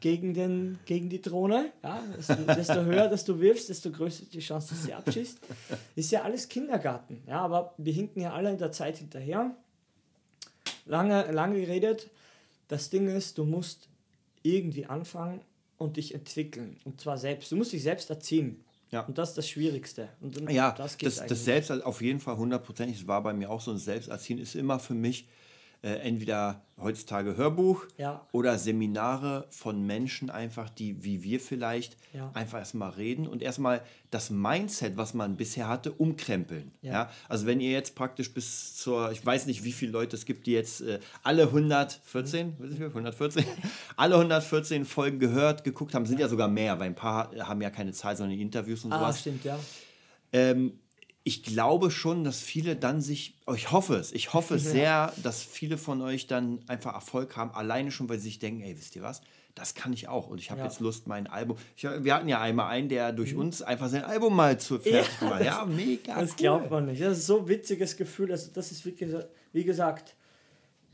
gegen, 0.00 0.34
den, 0.34 0.78
gegen 0.84 1.08
die 1.08 1.22
Drohne. 1.22 1.72
Ja, 1.82 2.02
desto, 2.14 2.34
desto 2.34 2.84
höher, 2.84 3.08
dass 3.08 3.24
du 3.24 3.40
wirfst, 3.40 3.70
desto 3.70 3.90
größer 3.90 4.24
ist 4.24 4.34
die 4.34 4.40
Chance, 4.40 4.74
dass 4.74 4.82
sie 4.82 4.92
abschießt. 4.92 5.38
Ist 5.96 6.10
ja 6.10 6.20
alles 6.20 6.50
Kindergarten. 6.50 7.22
Ja, 7.26 7.40
aber 7.40 7.72
wir 7.78 7.94
hinken 7.94 8.20
ja 8.20 8.34
alle 8.34 8.50
in 8.50 8.58
der 8.58 8.72
Zeit 8.72 8.98
hinterher. 8.98 9.56
Lange, 10.84 11.32
lange 11.32 11.58
geredet. 11.58 12.10
Das 12.68 12.90
Ding 12.90 13.08
ist, 13.08 13.38
du 13.38 13.44
musst 13.44 13.88
irgendwie 14.42 14.84
anfangen 14.84 15.40
und 15.78 15.96
dich 15.96 16.14
entwickeln. 16.14 16.76
Und 16.84 17.00
zwar 17.00 17.16
selbst. 17.16 17.50
Du 17.52 17.56
musst 17.56 17.72
dich 17.72 17.82
selbst 17.82 18.10
erziehen. 18.10 18.62
Ja. 18.90 19.00
Und 19.00 19.16
das 19.16 19.30
ist 19.30 19.38
das 19.38 19.48
Schwierigste. 19.48 20.10
Und, 20.20 20.50
ja, 20.50 20.72
das, 20.72 20.98
das, 20.98 21.24
das 21.24 21.44
Selbst 21.46 21.70
auf 21.70 22.02
jeden 22.02 22.20
Fall 22.20 22.36
hundertprozentig, 22.36 22.98
das 22.98 23.08
war 23.08 23.22
bei 23.22 23.32
mir 23.32 23.48
auch 23.48 23.62
so 23.62 23.70
ein 23.70 23.78
Selbsterziehen, 23.78 24.38
ist 24.38 24.54
immer 24.54 24.78
für 24.78 24.92
mich 24.92 25.26
äh, 25.82 25.94
entweder 25.94 26.62
heutzutage 26.80 27.36
Hörbuch 27.36 27.86
ja. 27.96 28.26
oder 28.32 28.58
Seminare 28.58 29.46
von 29.50 29.84
Menschen 29.84 30.30
einfach, 30.30 30.70
die 30.70 31.02
wie 31.04 31.22
wir 31.22 31.40
vielleicht 31.40 31.96
ja. 32.12 32.30
einfach 32.34 32.58
erstmal 32.58 32.90
reden 32.90 33.26
und 33.26 33.42
erstmal 33.42 33.82
das 34.10 34.30
Mindset, 34.30 34.96
was 34.96 35.14
man 35.14 35.36
bisher 35.36 35.68
hatte, 35.68 35.92
umkrempeln. 35.92 36.72
Ja. 36.82 36.92
ja. 36.92 37.10
Also 37.28 37.46
wenn 37.46 37.60
ihr 37.60 37.72
jetzt 37.72 37.94
praktisch 37.94 38.32
bis 38.32 38.76
zur, 38.76 39.10
ich 39.12 39.24
weiß 39.24 39.46
nicht, 39.46 39.64
wie 39.64 39.72
viele 39.72 39.92
Leute 39.92 40.16
es 40.16 40.24
gibt, 40.24 40.46
die 40.46 40.52
jetzt 40.52 40.82
äh, 40.82 41.00
alle 41.22 41.44
114, 41.44 42.56
mhm. 42.58 42.82
114, 42.84 43.44
alle 43.96 44.14
114 44.14 44.84
Folgen 44.84 45.18
gehört, 45.18 45.64
geguckt 45.64 45.94
haben, 45.94 46.06
sind 46.06 46.20
ja 46.20 46.28
sogar 46.28 46.48
mehr, 46.48 46.78
weil 46.78 46.86
ein 46.86 46.94
paar 46.94 47.34
haben 47.40 47.60
ja 47.60 47.70
keine 47.70 47.92
Zahl, 47.92 48.16
sondern 48.16 48.38
Interviews 48.38 48.84
und 48.84 48.92
ah, 48.92 48.98
sowas. 48.98 49.20
stimmt, 49.20 49.44
ja. 49.44 49.58
Ähm, 50.32 50.72
ich 51.24 51.42
glaube 51.42 51.90
schon, 51.90 52.24
dass 52.24 52.40
viele 52.40 52.76
dann 52.76 53.00
sich, 53.00 53.34
oh, 53.46 53.54
ich 53.54 53.70
hoffe 53.70 53.96
es, 53.96 54.12
ich 54.12 54.32
hoffe 54.34 54.54
es 54.56 54.64
sehr, 54.64 55.12
dass 55.22 55.42
viele 55.42 55.78
von 55.78 56.02
euch 56.02 56.26
dann 56.26 56.60
einfach 56.66 56.94
Erfolg 56.94 57.36
haben, 57.36 57.52
alleine 57.52 57.90
schon, 57.90 58.08
weil 58.08 58.18
sie 58.18 58.24
sich 58.24 58.38
denken, 58.38 58.62
ey, 58.62 58.76
wisst 58.76 58.96
ihr 58.96 59.02
was, 59.02 59.22
das 59.54 59.74
kann 59.74 59.92
ich 59.92 60.08
auch 60.08 60.28
und 60.28 60.38
ich 60.38 60.50
habe 60.50 60.60
ja. 60.60 60.66
jetzt 60.66 60.80
Lust, 60.80 61.06
mein 61.06 61.26
Album. 61.26 61.58
Ich, 61.76 61.82
wir 61.84 62.14
hatten 62.14 62.28
ja 62.28 62.40
einmal 62.40 62.70
einen, 62.70 62.88
der 62.88 63.12
durch 63.12 63.34
mhm. 63.34 63.40
uns 63.40 63.62
einfach 63.62 63.88
sein 63.88 64.04
Album 64.04 64.34
mal 64.34 64.58
zu 64.58 64.78
fertig 64.78 65.10
ja, 65.20 65.26
gemacht. 65.26 65.42
Ja, 65.44 65.64
mega. 65.66 66.20
Das 66.20 66.30
cool. 66.30 66.36
glaubt 66.36 66.70
man 66.70 66.86
nicht. 66.86 67.02
Das 67.02 67.18
ist 67.18 67.26
so 67.26 67.40
ein 67.40 67.48
witziges 67.48 67.96
Gefühl. 67.96 68.30
Also 68.30 68.50
das 68.54 68.72
ist 68.72 68.86
wirklich, 68.86 69.14
wie 69.52 69.64
gesagt, 69.64 70.14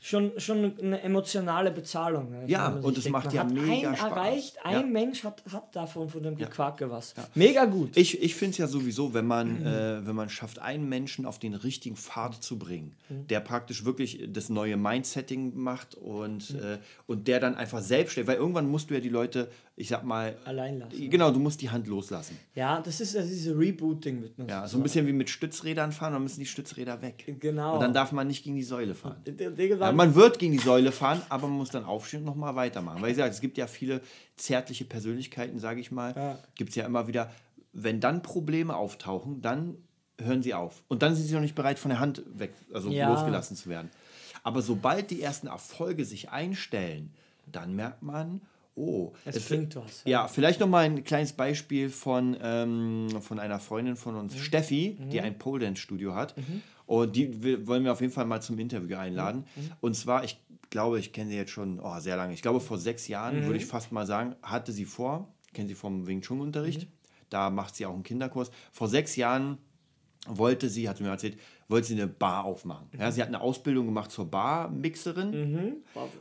schon, 0.00 0.32
schon 0.38 0.78
eine 0.78 1.00
emotionale 1.02 1.70
Bezahlung. 1.70 2.30
Ne? 2.30 2.44
Ja, 2.46 2.68
und 2.68 2.96
es 2.96 3.08
macht 3.08 3.32
ja 3.32 3.44
mega 3.44 3.96
Spaß. 3.96 4.10
erreicht, 4.10 4.56
ein 4.64 4.72
ja. 4.72 4.86
Mensch 4.86 5.24
hat, 5.24 5.42
hat 5.52 5.74
davon 5.74 6.08
von 6.08 6.22
dem 6.22 6.36
Gequake 6.36 6.84
ja. 6.84 6.90
was. 6.90 7.14
Ja. 7.16 7.26
Mega 7.34 7.64
gut. 7.64 7.96
Ich, 7.96 8.22
ich 8.22 8.34
finde 8.34 8.52
es 8.52 8.58
ja 8.58 8.66
sowieso, 8.66 9.14
wenn 9.14 9.26
man, 9.26 9.60
mhm. 9.60 9.66
äh, 9.66 10.06
wenn 10.06 10.14
man 10.14 10.28
schafft, 10.28 10.60
einen 10.60 10.88
Menschen 10.88 11.26
auf 11.26 11.38
den 11.38 11.54
richtigen 11.54 11.96
Pfad 11.96 12.42
zu 12.42 12.58
bringen, 12.58 12.94
mhm. 13.08 13.26
der 13.26 13.40
praktisch 13.40 13.84
wirklich 13.84 14.28
das 14.28 14.48
neue 14.48 14.76
Mindsetting 14.76 15.56
macht 15.56 15.94
und, 15.94 16.54
mhm. 16.54 16.60
äh, 16.60 16.78
und 17.06 17.26
der 17.26 17.40
dann 17.40 17.54
einfach 17.56 17.80
selbst 17.80 18.12
steht, 18.12 18.26
weil 18.26 18.36
irgendwann 18.36 18.68
musst 18.68 18.90
du 18.90 18.94
ja 18.94 19.00
die 19.00 19.08
Leute 19.08 19.50
ich 19.78 19.88
sag 19.88 20.02
mal. 20.02 20.36
Allein 20.44 20.80
lassen. 20.80 21.08
Genau, 21.08 21.30
du 21.30 21.38
musst 21.38 21.62
die 21.62 21.70
Hand 21.70 21.86
loslassen. 21.86 22.36
Ja, 22.54 22.80
das 22.80 23.00
ist 23.00 23.14
das 23.14 23.28
diese 23.28 23.56
Rebooting 23.56 24.20
mit 24.20 24.32
Ja, 24.48 24.66
so 24.66 24.76
ein 24.76 24.82
bisschen 24.82 25.06
wie 25.06 25.12
mit 25.12 25.30
Stützrädern 25.30 25.92
fahren, 25.92 26.14
dann 26.14 26.22
müssen 26.22 26.40
die 26.40 26.46
Stützräder 26.46 27.00
weg. 27.00 27.36
Genau. 27.38 27.74
Und 27.74 27.80
dann 27.80 27.94
darf 27.94 28.10
man 28.10 28.26
nicht 28.26 28.42
gegen 28.42 28.56
die 28.56 28.64
Säule 28.64 28.96
fahren. 28.96 29.22
Ja, 29.38 29.92
man 29.92 30.16
wird 30.16 30.40
gegen 30.40 30.52
die 30.52 30.58
Säule 30.58 30.90
fahren, 30.90 31.22
aber 31.28 31.46
man 31.46 31.58
muss 31.58 31.70
dann 31.70 31.84
aufstehen 31.84 32.20
und 32.20 32.26
nochmal 32.26 32.56
weitermachen. 32.56 33.00
Weil 33.00 33.12
ich 33.12 33.16
sage, 33.16 33.30
es 33.30 33.40
gibt 33.40 33.56
ja 33.56 33.68
viele 33.68 34.00
zärtliche 34.36 34.84
Persönlichkeiten, 34.84 35.60
sage 35.60 35.80
ich 35.80 35.92
mal. 35.92 36.12
Ja. 36.16 36.38
Gibt 36.56 36.70
es 36.70 36.76
ja 36.76 36.84
immer 36.84 37.06
wieder. 37.06 37.30
Wenn 37.72 38.00
dann 38.00 38.22
Probleme 38.22 38.74
auftauchen, 38.74 39.40
dann 39.42 39.76
hören 40.20 40.42
sie 40.42 40.54
auf. 40.54 40.82
Und 40.88 41.02
dann 41.02 41.14
sind 41.14 41.26
sie 41.26 41.34
noch 41.34 41.40
nicht 41.40 41.54
bereit, 41.54 41.78
von 41.78 41.90
der 41.90 42.00
Hand 42.00 42.22
weg, 42.34 42.52
also 42.74 42.90
ja. 42.90 43.08
losgelassen 43.12 43.56
zu 43.56 43.68
werden. 43.68 43.90
Aber 44.42 44.60
sobald 44.60 45.12
die 45.12 45.22
ersten 45.22 45.46
Erfolge 45.46 46.04
sich 46.04 46.30
einstellen, 46.30 47.12
dann 47.46 47.76
merkt 47.76 48.02
man, 48.02 48.40
oh. 48.78 49.12
Es, 49.24 49.36
es 49.36 49.48
bringt 49.48 49.76
was. 49.76 50.02
Ja, 50.04 50.10
ja 50.10 50.28
vielleicht 50.28 50.60
noch 50.60 50.68
mal 50.68 50.84
ein 50.84 51.04
kleines 51.04 51.32
Beispiel 51.32 51.90
von, 51.90 52.36
ähm, 52.40 53.08
von 53.20 53.38
einer 53.38 53.58
Freundin 53.58 53.96
von 53.96 54.14
uns, 54.16 54.34
mhm. 54.34 54.38
Steffi, 54.38 54.96
mhm. 54.98 55.10
die 55.10 55.20
ein 55.20 55.38
Pole 55.38 55.64
Dance 55.64 55.82
Studio 55.82 56.14
hat. 56.14 56.36
Mhm. 56.36 56.62
Und 56.86 57.16
die 57.16 57.66
wollen 57.66 57.84
wir 57.84 57.92
auf 57.92 58.00
jeden 58.00 58.12
Fall 58.12 58.24
mal 58.24 58.40
zum 58.40 58.58
Interview 58.58 58.96
einladen. 58.96 59.44
Mhm. 59.56 59.62
Mhm. 59.62 59.70
Und 59.80 59.94
zwar, 59.94 60.24
ich 60.24 60.38
glaube, 60.70 60.98
ich 60.98 61.12
kenne 61.12 61.30
sie 61.30 61.36
jetzt 61.36 61.50
schon 61.50 61.80
oh, 61.80 61.98
sehr 61.98 62.16
lange. 62.16 62.32
Ich 62.32 62.42
glaube, 62.42 62.60
vor 62.60 62.78
sechs 62.78 63.08
Jahren, 63.08 63.40
mhm. 63.40 63.44
würde 63.44 63.58
ich 63.58 63.66
fast 63.66 63.92
mal 63.92 64.06
sagen, 64.06 64.36
hatte 64.42 64.72
sie 64.72 64.84
vor, 64.84 65.28
kennen 65.52 65.68
sie 65.68 65.74
vom 65.74 66.06
Wing 66.06 66.22
Chun 66.22 66.40
Unterricht. 66.40 66.86
Da 67.30 67.50
macht 67.50 67.76
sie 67.76 67.84
auch 67.84 67.92
einen 67.92 68.04
Kinderkurs. 68.04 68.50
Vor 68.72 68.88
sechs 68.88 69.16
Jahren 69.16 69.58
wollte 70.26 70.68
sie, 70.68 70.88
hat 70.88 70.98
sie 70.98 71.04
mir 71.04 71.10
erzählt, 71.10 71.38
wollte 71.68 71.88
sie 71.88 71.94
eine 71.94 72.06
Bar 72.06 72.44
aufmachen. 72.44 72.88
Ja, 72.98 73.12
sie 73.12 73.20
hat 73.20 73.28
eine 73.28 73.40
Ausbildung 73.40 73.86
gemacht 73.86 74.10
zur 74.10 74.30
Barmixerin. 74.30 75.52
Mhm. 75.52 75.76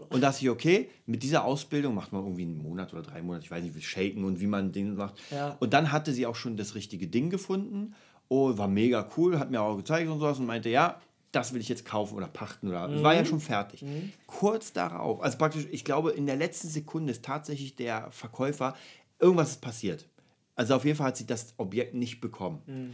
Und 0.10 0.22
dachte 0.22 0.40
ich, 0.42 0.50
okay, 0.50 0.90
mit 1.06 1.24
dieser 1.24 1.46
Ausbildung 1.46 1.96
macht 1.96 2.12
man 2.12 2.24
irgendwie 2.24 2.44
einen 2.44 2.58
Monat 2.58 2.94
oder 2.94 3.02
drei 3.02 3.22
Monate, 3.22 3.46
ich 3.46 3.52
weiß 3.52 3.64
nicht, 3.64 3.76
wie 3.76 3.82
shaken 3.82 4.26
und 4.26 4.42
wie 4.42 4.48
man 4.48 4.74
Dinge 4.74 4.92
macht. 4.92 5.16
Ja. 5.32 5.56
Und 5.60 5.74
dann 5.74 5.92
hatte 5.92 6.12
sie 6.12 6.26
auch 6.26 6.36
schon 6.36 6.58
das 6.58 6.76
richtige 6.76 7.08
Ding 7.08 7.30
gefunden. 7.30 7.96
Oh, 8.28 8.58
war 8.58 8.68
mega 8.68 9.08
cool, 9.16 9.40
hat 9.40 9.50
mir 9.50 9.62
auch 9.62 9.78
gezeigt 9.78 10.10
und 10.10 10.20
sowas 10.20 10.38
und 10.38 10.46
meinte, 10.46 10.70
ja, 10.70 11.00
das 11.32 11.54
will 11.54 11.62
ich 11.62 11.70
jetzt 11.70 11.86
kaufen 11.86 12.16
oder 12.16 12.28
pachten 12.28 12.68
oder 12.68 12.88
mhm. 12.90 13.04
war 13.04 13.16
ja 13.16 13.24
schon 13.24 13.40
fertig. 13.40 13.84
Mhm. 13.84 14.12
Kurz 14.26 14.74
darauf, 14.74 15.22
also 15.22 15.38
praktisch, 15.38 15.66
ich 15.72 15.86
glaube, 15.86 16.12
in 16.12 16.26
der 16.26 16.36
letzten 16.36 16.68
Sekunde 16.68 17.12
ist 17.12 17.24
tatsächlich 17.24 17.76
der 17.76 18.12
Verkäufer, 18.12 18.76
irgendwas 19.20 19.52
ist 19.52 19.62
passiert. 19.62 20.08
Also 20.56 20.76
auf 20.76 20.84
jeden 20.84 20.98
Fall 20.98 21.08
hat 21.08 21.18
sie 21.18 21.26
das 21.26 21.54
Objekt 21.58 21.94
nicht 21.94 22.20
bekommen. 22.20 22.62
Mhm. 22.66 22.94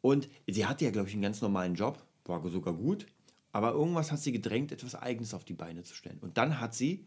Und 0.00 0.28
sie 0.46 0.66
hatte 0.66 0.84
ja, 0.84 0.90
glaube 0.90 1.08
ich, 1.08 1.14
einen 1.14 1.22
ganz 1.22 1.40
normalen 1.42 1.74
Job, 1.74 2.02
war 2.24 2.48
sogar 2.50 2.74
gut, 2.74 3.06
aber 3.52 3.72
irgendwas 3.72 4.12
hat 4.12 4.20
sie 4.20 4.32
gedrängt, 4.32 4.72
etwas 4.72 4.94
Eigenes 4.94 5.34
auf 5.34 5.44
die 5.44 5.54
Beine 5.54 5.82
zu 5.82 5.94
stellen. 5.94 6.18
Und 6.20 6.38
dann 6.38 6.60
hat 6.60 6.74
sie 6.74 7.06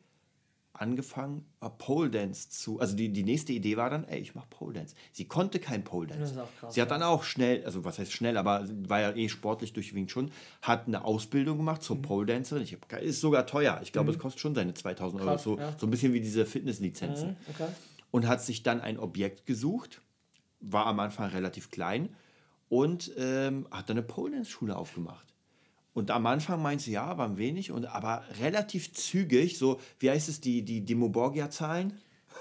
angefangen, 0.74 1.46
äh, 1.62 1.70
Pole 1.70 2.10
Dance 2.10 2.50
zu. 2.50 2.80
Also 2.80 2.96
die, 2.96 3.10
die 3.10 3.24
nächste 3.24 3.54
Idee 3.54 3.78
war 3.78 3.90
dann, 3.90 4.06
ey, 4.06 4.20
ich 4.20 4.34
mache 4.34 4.48
Pole 4.50 4.74
Dance. 4.74 4.96
Sie 5.12 5.26
konnte 5.26 5.60
kein 5.60 5.84
Pole 5.84 6.08
Dance. 6.08 6.34
Krass, 6.60 6.74
sie 6.74 6.82
hat 6.82 6.90
dann 6.90 7.04
auch 7.04 7.24
schnell, 7.24 7.64
also 7.64 7.86
was 7.86 8.00
heißt 8.00 8.12
schnell, 8.12 8.38
aber 8.38 8.68
war 8.88 9.00
ja 9.00 9.16
eh 9.16 9.30
sportlich 9.30 9.74
durch 9.74 9.94
Wing 9.94 10.08
Chun, 10.08 10.32
hat 10.62 10.88
eine 10.88 11.06
Ausbildung 11.06 11.58
gemacht 11.58 11.84
zur 11.84 11.98
mhm. 11.98 12.02
Pole 12.02 12.26
Dancerin. 12.26 12.64
Ich 12.64 12.74
hab, 12.74 13.02
ist 13.02 13.22
sogar 13.22 13.46
teuer. 13.46 13.80
Ich 13.84 13.92
glaube, 13.92 14.12
mhm. 14.12 14.18
es 14.18 14.22
kostet 14.22 14.42
schon 14.42 14.56
seine 14.56 14.74
2000 14.74 15.22
krass, 15.22 15.46
Euro. 15.46 15.58
So, 15.58 15.62
ja. 15.62 15.76
so 15.78 15.86
ein 15.88 15.92
bisschen 15.92 16.14
wie 16.14 16.22
diese 16.22 16.46
Fitnesslizenzen. 16.46 17.30
Mhm, 17.30 17.36
okay. 17.50 17.68
Und 18.10 18.28
hat 18.28 18.42
sich 18.44 18.64
dann 18.64 18.82
ein 18.82 19.00
Objekt 19.00 19.46
gesucht, 19.46 20.02
war 20.60 20.88
am 20.88 21.00
Anfang 21.00 21.30
relativ 21.30 21.70
klein 21.70 22.10
und 22.74 23.12
ähm, 23.18 23.68
hat 23.70 23.88
dann 23.90 23.98
eine 23.98 24.06
Pole-Dance-Schule 24.06 24.76
aufgemacht. 24.76 25.28
Und 25.94 26.10
am 26.10 26.26
Anfang 26.26 26.60
meinte 26.60 26.86
sie, 26.86 26.94
ja, 26.94 27.20
waren 27.20 27.38
wenig, 27.38 27.70
und, 27.70 27.86
aber 27.86 28.24
relativ 28.42 28.92
zügig, 28.94 29.60
so, 29.60 29.80
wie 30.00 30.10
heißt 30.10 30.28
es, 30.28 30.42
die, 30.42 30.64
die 30.64 30.84
Demoborgia-Zahlen? 30.84 31.94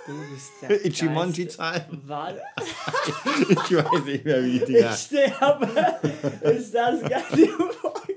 Du 0.06 0.12
bist 0.32 0.52
der 0.62 0.86
Ichimonji-Zahlen? 0.86 2.00
Warte. 2.06 2.40
ich 3.50 3.76
weiß 3.76 4.04
nicht 4.06 4.24
mehr, 4.24 4.42
wie 4.42 4.58
die 4.60 4.78
Ich 4.78 4.90
sterbe. 4.96 5.68
Ist 6.40 6.74
das 6.74 7.02
gar 7.02 7.22
Demoborgia? 7.36 8.16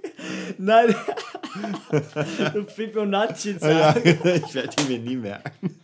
Nein. 0.58 0.96
Fibonacci-Zahlen. 2.76 4.20
Ja, 4.24 4.36
ich 4.36 4.54
werde 4.54 4.70
die 4.78 4.84
mir 4.86 5.00
nie 5.00 5.18
merken. 5.18 5.82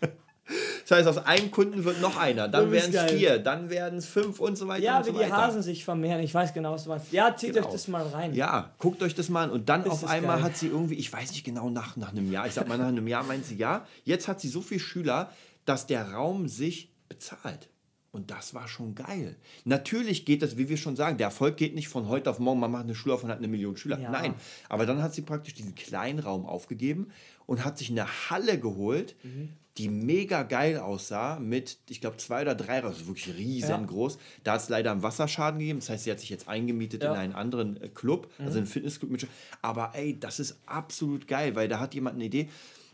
Das 0.92 1.06
heißt, 1.06 1.20
aus 1.20 1.26
einem 1.26 1.52
Kunden 1.52 1.86
wird 1.86 2.02
noch 2.02 2.18
einer, 2.18 2.50
dann 2.50 2.70
werden 2.70 2.94
es 2.94 3.14
vier, 3.14 3.40
dann 3.40 3.70
werden 3.70 4.00
es 4.00 4.08
fünf 4.08 4.42
und 4.42 4.58
so 4.58 4.68
weiter. 4.68 4.84
Ja, 4.84 5.00
wie 5.06 5.12
so 5.12 5.20
die 5.20 5.32
Hasen 5.32 5.62
sich 5.62 5.86
vermehren. 5.86 6.22
Ich 6.22 6.34
weiß 6.34 6.54
genau, 6.54 6.74
was 6.74 6.84
du 6.84 6.90
meinst. 6.90 7.14
Ja, 7.14 7.34
zieht 7.34 7.54
genau. 7.54 7.66
euch 7.66 7.72
das 7.72 7.88
mal 7.88 8.06
rein. 8.08 8.34
Ja, 8.34 8.74
guckt 8.78 9.02
euch 9.02 9.16
das 9.16 9.30
mal 9.30 9.46
an. 9.46 9.52
Und 9.52 9.70
dann 9.70 9.86
das 9.86 9.94
auf 9.94 10.10
einmal 10.10 10.36
geil. 10.36 10.44
hat 10.44 10.58
sie 10.58 10.68
irgendwie, 10.68 10.96
ich 10.96 11.14
weiß 11.14 11.32
nicht 11.32 11.46
genau, 11.46 11.70
nach, 11.70 11.96
nach 11.96 12.12
einem 12.12 12.30
Jahr, 12.30 12.46
ich 12.46 12.56
sag 12.56 12.68
mal 12.68 12.78
nach 12.78 12.90
einem 12.90 13.08
Jahr 13.08 13.24
meint 13.24 13.46
sie, 13.46 13.56
ja, 13.56 13.86
jetzt 14.04 14.28
hat 14.28 14.42
sie 14.42 14.50
so 14.50 14.60
viele 14.60 14.82
Schüler, 14.82 15.32
dass 15.64 15.88
der 15.88 16.12
Raum 16.12 16.50
sich 16.50 16.92
bezahlt. 17.08 17.70
Und 18.12 18.30
das 18.30 18.54
war 18.54 18.68
schon 18.68 18.94
geil. 18.94 19.38
Natürlich 19.64 20.26
geht 20.26 20.42
das, 20.42 20.58
wie 20.58 20.68
wir 20.68 20.76
schon 20.76 20.98
sagen, 20.98 21.18
der 21.18 21.28
Erfolg 21.28 21.56
geht 21.56 21.74
nicht 21.74 21.88
von 21.88 22.10
heute 22.10 22.30
auf 22.30 22.40
morgen, 22.40 22.60
man 22.60 22.70
macht 22.70 22.84
eine 22.84 22.96
Schule 22.96 23.16
auf 23.16 23.24
und 23.24 23.30
hat 23.30 23.38
eine 23.38 23.48
Million 23.48 23.78
Schüler. 23.78 23.98
Ja. 23.98 24.12
Nein, 24.12 24.34
aber 24.68 24.86
dann 24.86 25.02
hat 25.02 25.14
sie 25.14 25.22
praktisch 25.22 25.54
diesen 25.54 25.74
kleinen 25.74 26.20
Raum 26.20 26.46
aufgegeben 26.46 27.08
und 27.52 27.66
hat 27.66 27.78
sich 27.78 27.90
eine 27.92 28.08
Halle 28.30 28.60
geholt, 28.60 29.16
mhm 29.24 29.50
die 29.78 29.90
mega 29.90 30.44
geil 30.44 30.78
aussah, 30.78 31.40
mit, 31.40 31.78
ich 31.90 32.02
glaube, 32.02 32.18
zwei 32.18 32.42
oder 32.42 32.56
drei, 32.56 32.84
also 32.84 33.08
wirklich 33.08 33.36
riesengroß. 33.36 34.16
Ja. 34.16 34.20
Da 34.44 34.52
hat 34.54 34.62
es 34.62 34.70
leider 34.70 34.92
einen 34.92 35.02
Wasserschaden 35.02 35.60
gegeben. 35.60 35.80
Das 35.80 35.90
heißt, 35.90 36.04
sie 36.04 36.12
hat 36.12 36.20
sich 36.20 36.30
jetzt 36.30 36.48
eingemietet 36.48 37.04
ja. 37.04 37.14
in 37.14 37.20
einen 37.20 37.34
anderen 37.34 37.82
äh, 37.82 37.88
Club, 37.88 38.30
mhm. 38.38 38.46
also 38.46 38.58
einen 38.58 38.68
Fitnessclub. 38.68 39.12
Mit, 39.12 39.28
aber 39.62 39.92
ey, 39.94 40.20
das 40.20 40.40
ist 40.40 40.58
absolut 40.66 41.28
geil, 41.28 41.56
weil 41.56 41.70
da 41.70 41.80
hat 41.80 41.94
jemand 41.96 42.16
eine 42.16 42.26
Idee. 42.26 42.50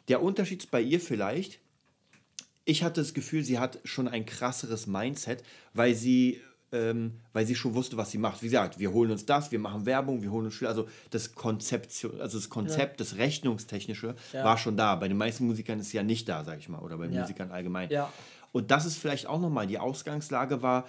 Der 0.08 0.22
Unterschied 0.22 0.60
ist 0.60 0.72
bei 0.72 0.82
ihr 0.82 1.00
vielleicht, 1.00 1.60
ich 2.64 2.84
hatte 2.84 3.02
das 3.02 3.14
Gefühl, 3.14 3.44
sie 3.44 3.58
hat 3.58 3.80
schon 3.84 4.08
ein 4.08 4.26
krasseres 4.26 4.86
Mindset, 4.86 5.44
weil 5.74 5.96
sie 5.96 6.42
ähm, 6.72 7.14
weil 7.34 7.46
sie 7.46 7.56
schon 7.56 7.74
wusste, 7.76 7.96
was 7.98 8.12
sie 8.12 8.18
macht. 8.18 8.42
Wie 8.42 8.48
gesagt, 8.48 8.78
wir 8.80 8.92
holen 8.92 9.12
uns 9.12 9.26
das, 9.26 9.52
wir 9.52 9.60
machen 9.60 9.86
Werbung, 9.86 10.22
wir 10.22 10.32
holen 10.32 10.46
uns 10.46 10.54
Schüler. 10.56 10.70
Also 10.70 10.88
das 11.12 11.34
Konzept, 11.36 11.92
also 12.20 12.38
das 12.38 12.50
Konzept, 12.50 13.00
ja. 13.00 13.06
das 13.06 13.18
Rechnungstechnische 13.18 14.16
ja. 14.34 14.44
war 14.44 14.58
schon 14.58 14.76
da. 14.78 14.96
Bei 14.96 15.08
den 15.08 15.18
meisten 15.18 15.46
Musikern 15.48 15.80
ist 15.80 15.88
es 15.88 15.94
ja 15.94 16.04
nicht 16.04 16.28
da, 16.28 16.44
sag 16.44 16.60
ich 16.60 16.70
mal, 16.70 16.80
oder 16.80 16.98
bei 16.98 17.06
ja. 17.08 17.22
Musikern 17.22 17.52
allgemein. 17.52 17.90
Und 18.52 18.72
das 18.72 18.86
ist 18.86 18.98
vielleicht 18.98 19.28
auch 19.28 19.40
nochmal, 19.40 19.68
die 19.68 19.80
Ausgangslage 19.80 20.62
war, 20.62 20.88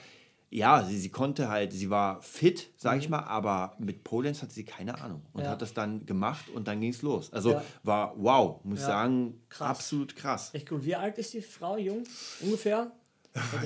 ja, 0.50 0.82
sie, 0.82 0.96
sie 0.96 1.10
konnte 1.10 1.48
halt, 1.50 1.74
sie 1.74 1.90
war 1.90 2.22
fit, 2.22 2.70
sag 2.78 2.98
ich 2.98 3.10
mal, 3.10 3.22
aber 3.24 3.74
mit 3.78 4.02
Polenz 4.02 4.40
hatte 4.40 4.54
sie 4.54 4.64
keine 4.64 4.98
Ahnung 4.98 5.20
und 5.34 5.40
Mhm. 5.40 5.44
Ja. 5.44 5.50
hat 5.50 5.60
das 5.62 5.74
dann 5.74 6.06
gemacht 6.06 6.48
und 6.54 6.66
dann 6.68 6.80
ging 6.80 6.90
es 6.90 7.02
los. 7.02 7.30
Also 7.34 7.52
Ja. 7.52 7.62
war 7.82 8.14
wow, 8.16 8.64
muss 8.64 8.78
ich 8.78 8.82
Ja. 8.84 8.88
sagen, 8.92 9.34
Krass. 9.50 9.68
absolut 9.68 10.16
krass. 10.16 10.50
Echt 10.54 10.68
gut. 10.70 10.86
Wie 10.86 10.96
alt 10.96 11.18
ist 11.18 11.34
die 11.34 11.42
Frau? 11.42 11.76
Jung? 11.76 12.02
Ungefähr? 12.40 12.90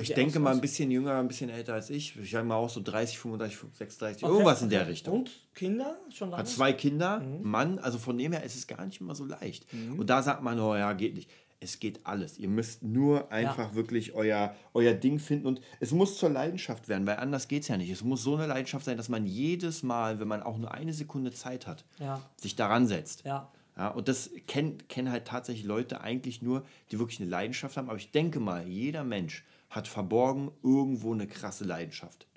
Ich 0.01 0.13
denke 0.13 0.39
mal 0.39 0.53
ein 0.53 0.61
bisschen 0.61 0.89
jünger, 0.91 1.15
ein 1.19 1.27
bisschen 1.27 1.49
älter 1.49 1.73
als 1.73 1.89
ich. 1.89 2.17
Ich 2.19 2.31
sage 2.31 2.45
mal 2.45 2.55
auch 2.55 2.69
so 2.69 2.81
30, 2.81 3.17
35, 3.19 3.59
36, 3.73 4.23
irgendwas 4.23 4.61
in 4.61 4.69
der 4.69 4.81
okay. 4.81 4.89
Richtung. 4.91 5.19
Und 5.19 5.31
Kinder? 5.53 5.97
Schon 6.09 6.29
lange? 6.29 6.41
Hat 6.41 6.47
zwei 6.49 6.73
Kinder, 6.73 7.19
Mhm. 7.19 7.39
Mann, 7.49 7.79
also 7.79 7.97
von 7.99 8.17
dem 8.17 8.31
her 8.33 8.43
ist 8.43 8.55
es 8.55 8.67
gar 8.67 8.85
nicht 8.85 9.01
immer 9.01 9.15
so 9.15 9.25
leicht. 9.25 9.65
Und 9.97 10.09
da 10.09 10.21
sagt 10.23 10.41
man, 10.43 10.59
oh 10.59 10.75
ja, 10.75 10.93
geht 10.93 11.15
nicht. 11.15 11.29
Es 11.59 11.79
geht 11.79 12.05
alles. 12.05 12.37
Ihr 12.39 12.49
müsst 12.49 12.83
nur 12.83 13.31
einfach 13.31 13.73
wirklich 13.73 14.13
euer, 14.15 14.53
euer 14.73 14.93
Ding 14.93 15.17
finden 15.17 15.47
und 15.47 15.61
es 15.79 15.91
muss 15.93 16.17
zur 16.17 16.29
Leidenschaft 16.29 16.89
werden, 16.89 17.07
weil 17.07 17.15
anders 17.17 17.47
geht 17.47 17.61
es 17.61 17.69
ja 17.69 17.77
nicht. 17.77 17.89
Es 17.89 18.03
muss 18.03 18.21
so 18.21 18.35
eine 18.35 18.47
Leidenschaft 18.47 18.83
sein, 18.83 18.97
dass 18.97 19.07
man 19.07 19.25
jedes 19.25 19.81
Mal, 19.81 20.19
wenn 20.19 20.27
man 20.27 20.43
auch 20.43 20.57
nur 20.57 20.73
eine 20.73 20.91
Sekunde 20.91 21.31
Zeit 21.31 21.65
hat, 21.65 21.85
Ja. 21.99 22.19
sich 22.35 22.57
daran 22.57 22.85
setzt. 22.87 23.23
Ja. 23.23 23.49
Ja, 23.77 23.87
und 23.87 24.07
das 24.07 24.29
kennen, 24.45 24.77
kennen 24.89 25.09
halt 25.09 25.25
tatsächlich 25.25 25.65
Leute 25.65 26.01
eigentlich 26.01 26.41
nur, 26.43 26.63
die 26.91 26.99
wirklich 26.99 27.19
eine 27.21 27.29
Leidenschaft 27.29 27.75
haben. 27.77 27.87
Aber 27.89 27.97
ich 27.97 28.11
denke 28.11 28.39
mal, 28.41 28.67
jeder 28.67 29.03
Mensch 29.05 29.43
hat 29.73 29.87
verborgen 29.87 30.51
irgendwo 30.61 31.13
eine 31.13 31.25
krasse 31.27 31.63
Leidenschaft. 31.65 32.27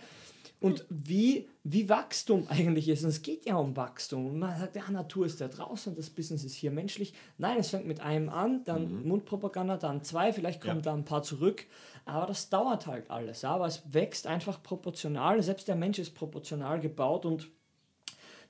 und 0.65 0.85
wie, 0.89 1.47
wie 1.63 1.87
Wachstum 1.89 2.47
eigentlich 2.49 2.89
ist. 2.89 3.03
Und 3.03 3.09
es 3.09 3.21
geht 3.21 3.45
ja 3.45 3.55
um 3.55 3.75
Wachstum. 3.75 4.25
Und 4.25 4.39
man 4.39 4.59
sagt, 4.59 4.75
ja, 4.75 4.89
Natur 4.89 5.25
ist 5.25 5.39
da 5.39 5.47
draußen, 5.47 5.95
das 5.95 6.09
Business 6.09 6.43
ist 6.43 6.55
hier 6.55 6.71
menschlich. 6.71 7.13
Nein, 7.37 7.57
es 7.59 7.69
fängt 7.69 7.85
mit 7.87 8.01
einem 8.01 8.29
an, 8.29 8.63
dann 8.65 9.07
Mundpropaganda, 9.07 9.77
dann 9.77 10.03
zwei, 10.03 10.33
vielleicht 10.33 10.61
kommen 10.61 10.77
Ja. 10.77 10.81
da 10.81 10.93
ein 10.93 11.05
paar 11.05 11.23
zurück. 11.23 11.65
Aber 12.05 12.25
das 12.25 12.49
dauert 12.49 12.87
halt 12.87 13.09
alles. 13.09 13.43
Aber 13.43 13.67
es 13.67 13.83
wächst 13.91 14.27
einfach 14.27 14.61
proportional. 14.61 15.41
Selbst 15.43 15.67
der 15.67 15.75
Mensch 15.75 15.99
ist 15.99 16.15
proportional 16.15 16.79
gebaut 16.79 17.25
und 17.25 17.49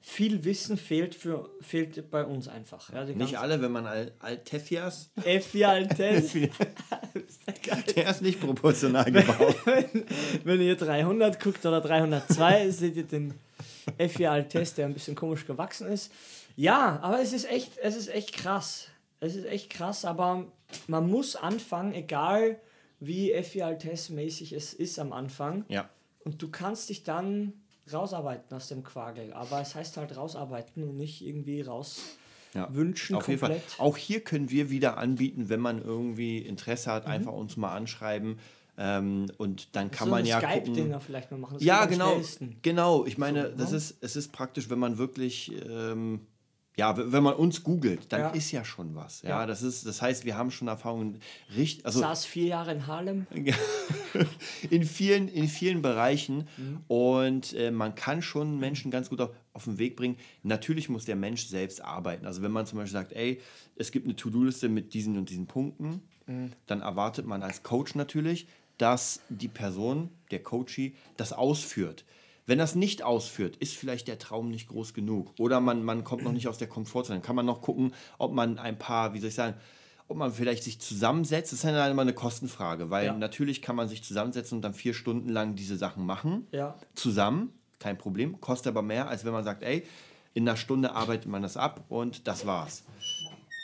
viel 0.07 0.45
Wissen 0.45 0.77
fehlt, 0.77 1.15
für, 1.15 1.49
fehlt 1.61 2.11
bei 2.11 2.23
uns 2.23 2.47
einfach. 2.47 2.93
Ja, 2.93 3.05
Nicht 3.05 3.39
alle, 3.39 3.59
wenn 3.59 3.71
man 3.71 3.87
Al 3.87 4.11
Alteffias, 4.19 5.09
F4 5.19 5.65
Altes. 5.65 6.31
der 7.95 8.09
ist 8.11 8.21
nicht 8.21 8.39
proportional 8.39 9.11
gebaut. 9.11 9.55
Wenn 10.43 10.61
ihr 10.61 10.75
300 10.75 11.41
guckt 11.41 11.65
oder 11.65 11.81
302, 11.81 12.69
seht 12.69 12.95
ihr 12.97 13.03
den 13.03 13.33
F4 13.97 14.27
Altes, 14.27 14.75
der 14.75 14.85
ein 14.85 14.93
bisschen 14.93 15.15
komisch 15.15 15.47
gewachsen 15.47 15.87
ist. 15.87 16.11
Ja, 16.55 16.99
aber 17.01 17.19
es 17.19 17.33
ist 17.33 17.49
echt, 17.49 17.79
es 17.79 17.95
ist 17.95 18.09
echt 18.09 18.33
krass. 18.33 18.89
Es 19.19 19.35
ist 19.35 19.47
echt 19.47 19.71
krass, 19.71 20.05
aber 20.05 20.45
man 20.85 21.09
muss 21.09 21.35
anfangen, 21.35 21.95
egal 21.95 22.59
wie 22.99 23.33
F4 23.33 23.63
Altes 23.63 24.09
mäßig 24.11 24.53
es 24.53 24.75
ist 24.75 24.99
am 24.99 25.13
Anfang. 25.13 25.65
Ja. 25.67 25.89
Und 26.23 26.43
du 26.43 26.51
kannst 26.51 26.89
dich 26.89 27.03
dann 27.03 27.53
rausarbeiten 27.91 28.55
aus 28.55 28.67
dem 28.67 28.83
Quagel. 28.83 29.33
Aber 29.33 29.61
es 29.61 29.75
heißt 29.75 29.97
halt 29.97 30.15
rausarbeiten 30.17 30.83
und 30.83 30.97
nicht 30.97 31.25
irgendwie 31.25 31.61
raus 31.61 32.01
Ja. 32.53 32.67
wünschen 32.73 33.15
Auf 33.15 33.27
jeden 33.27 33.39
Fall. 33.39 33.49
komplett. 33.51 33.79
Auch 33.79 33.97
hier 33.97 34.21
können 34.21 34.49
wir 34.49 34.69
wieder 34.69 34.97
anbieten, 34.97 35.49
wenn 35.49 35.59
man 35.59 35.81
irgendwie 35.83 36.39
Interesse 36.39 36.91
hat, 36.91 37.05
einfach 37.05 37.33
uns 37.33 37.57
mal 37.57 37.73
anschreiben. 37.75 38.39
Ähm, 38.77 39.27
und 39.37 39.73
dann 39.75 39.89
kann 39.91 40.07
Mhm. 40.07 40.11
so 40.11 40.15
man 40.17 40.25
ja 40.25 40.39
gucken. 40.41 40.61
Skype-Dinger 40.73 40.99
vielleicht 40.99 41.31
mal 41.31 41.37
machen. 41.37 41.53
Das 41.55 41.63
Ja, 41.63 41.85
genau. 41.85 42.21
Genau. 42.61 43.05
Ich 43.05 43.17
meine, 43.17 43.51
So, 43.51 43.57
das 43.57 43.71
ne? 43.71 43.77
ist, 43.77 43.97
es 44.01 44.15
ist 44.17 44.31
praktisch, 44.33 44.69
wenn 44.69 44.79
man 44.79 44.97
wirklich, 44.97 45.51
ähm, 45.69 46.27
ja, 46.77 46.95
wenn 47.11 47.23
man 47.23 47.33
uns 47.35 47.63
googelt, 47.63 48.11
dann 48.11 48.19
Ja. 48.21 48.29
ist 48.31 48.51
ja 48.51 48.65
schon 48.65 48.95
was. 48.95 49.21
Ja, 49.21 49.29
Ja. 49.41 49.45
das 49.45 49.61
ist, 49.61 49.85
das 49.85 50.01
heißt, 50.01 50.25
wir 50.25 50.37
haben 50.37 50.51
schon 50.51 50.67
Erfahrungen, 50.67 51.19
richtig, 51.55 51.85
also 51.85 51.99
Saß 52.01 52.25
vier 52.25 52.45
Jahre 52.47 52.71
in 52.73 52.87
Harlem. 52.87 53.27
in 54.69 54.83
vielen, 54.83 55.27
in 55.27 55.47
vielen 55.47 55.81
Bereichen 55.81 56.47
Mhm. 56.57 56.79
und 56.87 57.53
äh, 57.53 57.71
man 57.71 57.95
kann 57.95 58.21
schon 58.21 58.59
Menschen 58.59 58.91
ganz 58.91 59.09
gut 59.09 59.21
auf, 59.21 59.29
auf 59.53 59.65
den 59.65 59.77
Weg 59.77 59.95
bringen. 59.95 60.17
Natürlich 60.43 60.89
muss 60.89 61.05
der 61.05 61.15
Mensch 61.15 61.45
selbst 61.47 61.81
arbeiten. 61.83 62.25
Also 62.25 62.41
wenn 62.41 62.51
man 62.51 62.65
zum 62.65 62.77
Beispiel 62.79 62.93
sagt, 62.93 63.13
ey, 63.13 63.41
es 63.75 63.91
gibt 63.91 64.05
eine 64.05 64.15
To-Do-Liste 64.15 64.69
mit 64.69 64.93
diesen 64.93 65.17
und 65.17 65.29
diesen 65.29 65.47
Punkten, 65.47 66.01
Mhm. 66.27 66.53
dann 66.65 66.81
erwartet 66.81 67.27
man 67.27 67.43
als 67.43 67.61
Coach 67.61 67.93
natürlich, 67.93 68.47
dass 68.79 69.21
die 69.29 69.47
Person, 69.47 70.09
der 70.31 70.41
Coachee, 70.41 70.95
das 71.17 71.31
ausführt. 71.33 72.03
Wenn 72.47 72.59
das 72.59 72.75
nicht 72.75 73.01
ausführt, 73.03 73.55
ist 73.57 73.75
vielleicht 73.75 74.07
der 74.07 74.19
Traum 74.19 74.49
nicht 74.49 74.67
groß 74.67 74.93
genug. 74.93 75.33
Oder 75.39 75.59
man, 75.59 75.83
man 75.83 76.03
kommt 76.03 76.23
noch 76.23 76.31
nicht 76.31 76.47
aus 76.47 76.57
der 76.59 76.67
Komfortzone. 76.67 77.19
Dann 77.19 77.25
kann 77.25 77.35
man 77.35 77.45
noch 77.45 77.61
gucken, 77.61 77.93
ob 78.19 78.33
man 78.33 78.59
ein 78.59 78.77
paar, 78.77 79.13
wie 79.13 79.19
soll 79.19 79.29
ich 79.29 79.35
sagen, 79.35 79.55
ob 80.07 80.17
man 80.17 80.31
vielleicht 80.31 80.63
sich 80.63 80.79
zusammensetzt. 80.79 81.51
Das 81.51 81.59
ist 81.59 81.65
dann 81.65 81.91
immer 81.91 82.03
eine 82.03 82.13
Kostenfrage, 82.13 82.91
weil 82.91 83.07
Ja. 83.07 83.13
natürlich 83.13 83.63
kann 83.63 83.75
man 83.75 83.87
sich 83.89 84.03
zusammensetzen 84.03 84.57
und 84.57 84.61
dann 84.61 84.75
vier 84.75 84.93
Stunden 84.93 85.29
lang 85.29 85.55
diese 85.55 85.77
Sachen 85.77 86.05
machen. 86.05 86.47
Ja. 86.51 86.75
Zusammen, 86.93 87.51
kein 87.79 87.97
Problem. 87.97 88.39
Kostet 88.39 88.67
aber 88.67 88.83
mehr, 88.83 89.07
als 89.07 89.25
wenn 89.25 89.33
man 89.33 89.43
sagt, 89.43 89.63
ey, 89.63 89.83
in 90.35 90.47
einer 90.47 90.57
Stunde 90.57 90.91
arbeitet 90.91 91.25
man 91.27 91.41
das 91.41 91.57
ab 91.57 91.85
und 91.89 92.27
das 92.27 92.45
war's. 92.45 92.83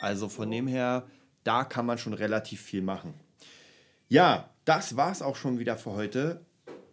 Also 0.00 0.28
von 0.28 0.50
dem 0.50 0.66
her, 0.66 1.06
da 1.44 1.62
kann 1.62 1.86
man 1.86 1.98
schon 1.98 2.14
relativ 2.14 2.60
viel 2.60 2.82
machen. 2.82 3.14
Ja, 4.08 4.48
das 4.64 4.96
war's 4.96 5.22
auch 5.22 5.36
schon 5.36 5.58
wieder 5.60 5.76
für 5.76 5.92
heute. 5.92 6.44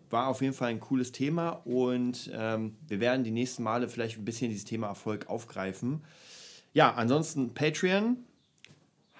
War 0.09 0.27
auf 0.27 0.41
jeden 0.41 0.53
Fall 0.53 0.69
ein 0.69 0.79
cooles 0.79 1.11
Thema 1.11 1.49
und 1.65 2.31
ähm, 2.33 2.75
wir 2.87 2.99
werden 2.99 3.23
die 3.23 3.31
nächsten 3.31 3.63
Male 3.63 3.89
vielleicht 3.89 4.17
ein 4.17 4.25
bisschen 4.25 4.49
dieses 4.49 4.65
Thema 4.65 4.87
Erfolg 4.87 5.29
aufgreifen. 5.29 6.01
Ja, 6.73 6.93
ansonsten 6.93 7.53
Patreon. 7.53 8.17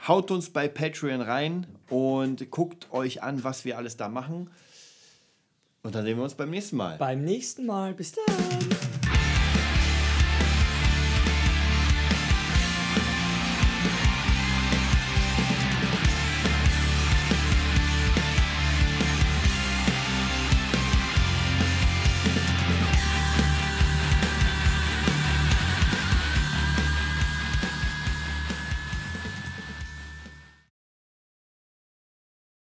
Haut 0.08 0.32
uns 0.32 0.50
bei 0.50 0.68
Patreon 0.68 1.22
rein 1.22 1.68
und 1.90 2.50
guckt 2.52 2.88
euch 2.92 3.22
an, 3.22 3.44
was 3.44 3.66
wir 3.66 3.78
alles 3.78 3.98
da 3.98 4.08
machen. 4.08 4.50
Und 5.84 5.94
dann 5.94 6.06
sehen 6.06 6.18
wir 6.18 6.24
uns 6.24 6.36
beim 6.36 6.50
nächsten 6.50 6.78
Mal. 6.78 6.98
Beim 6.98 7.24
nächsten 7.24 7.66
Mal. 7.66 7.94
Bis 7.94 8.14
dann. 8.14 8.89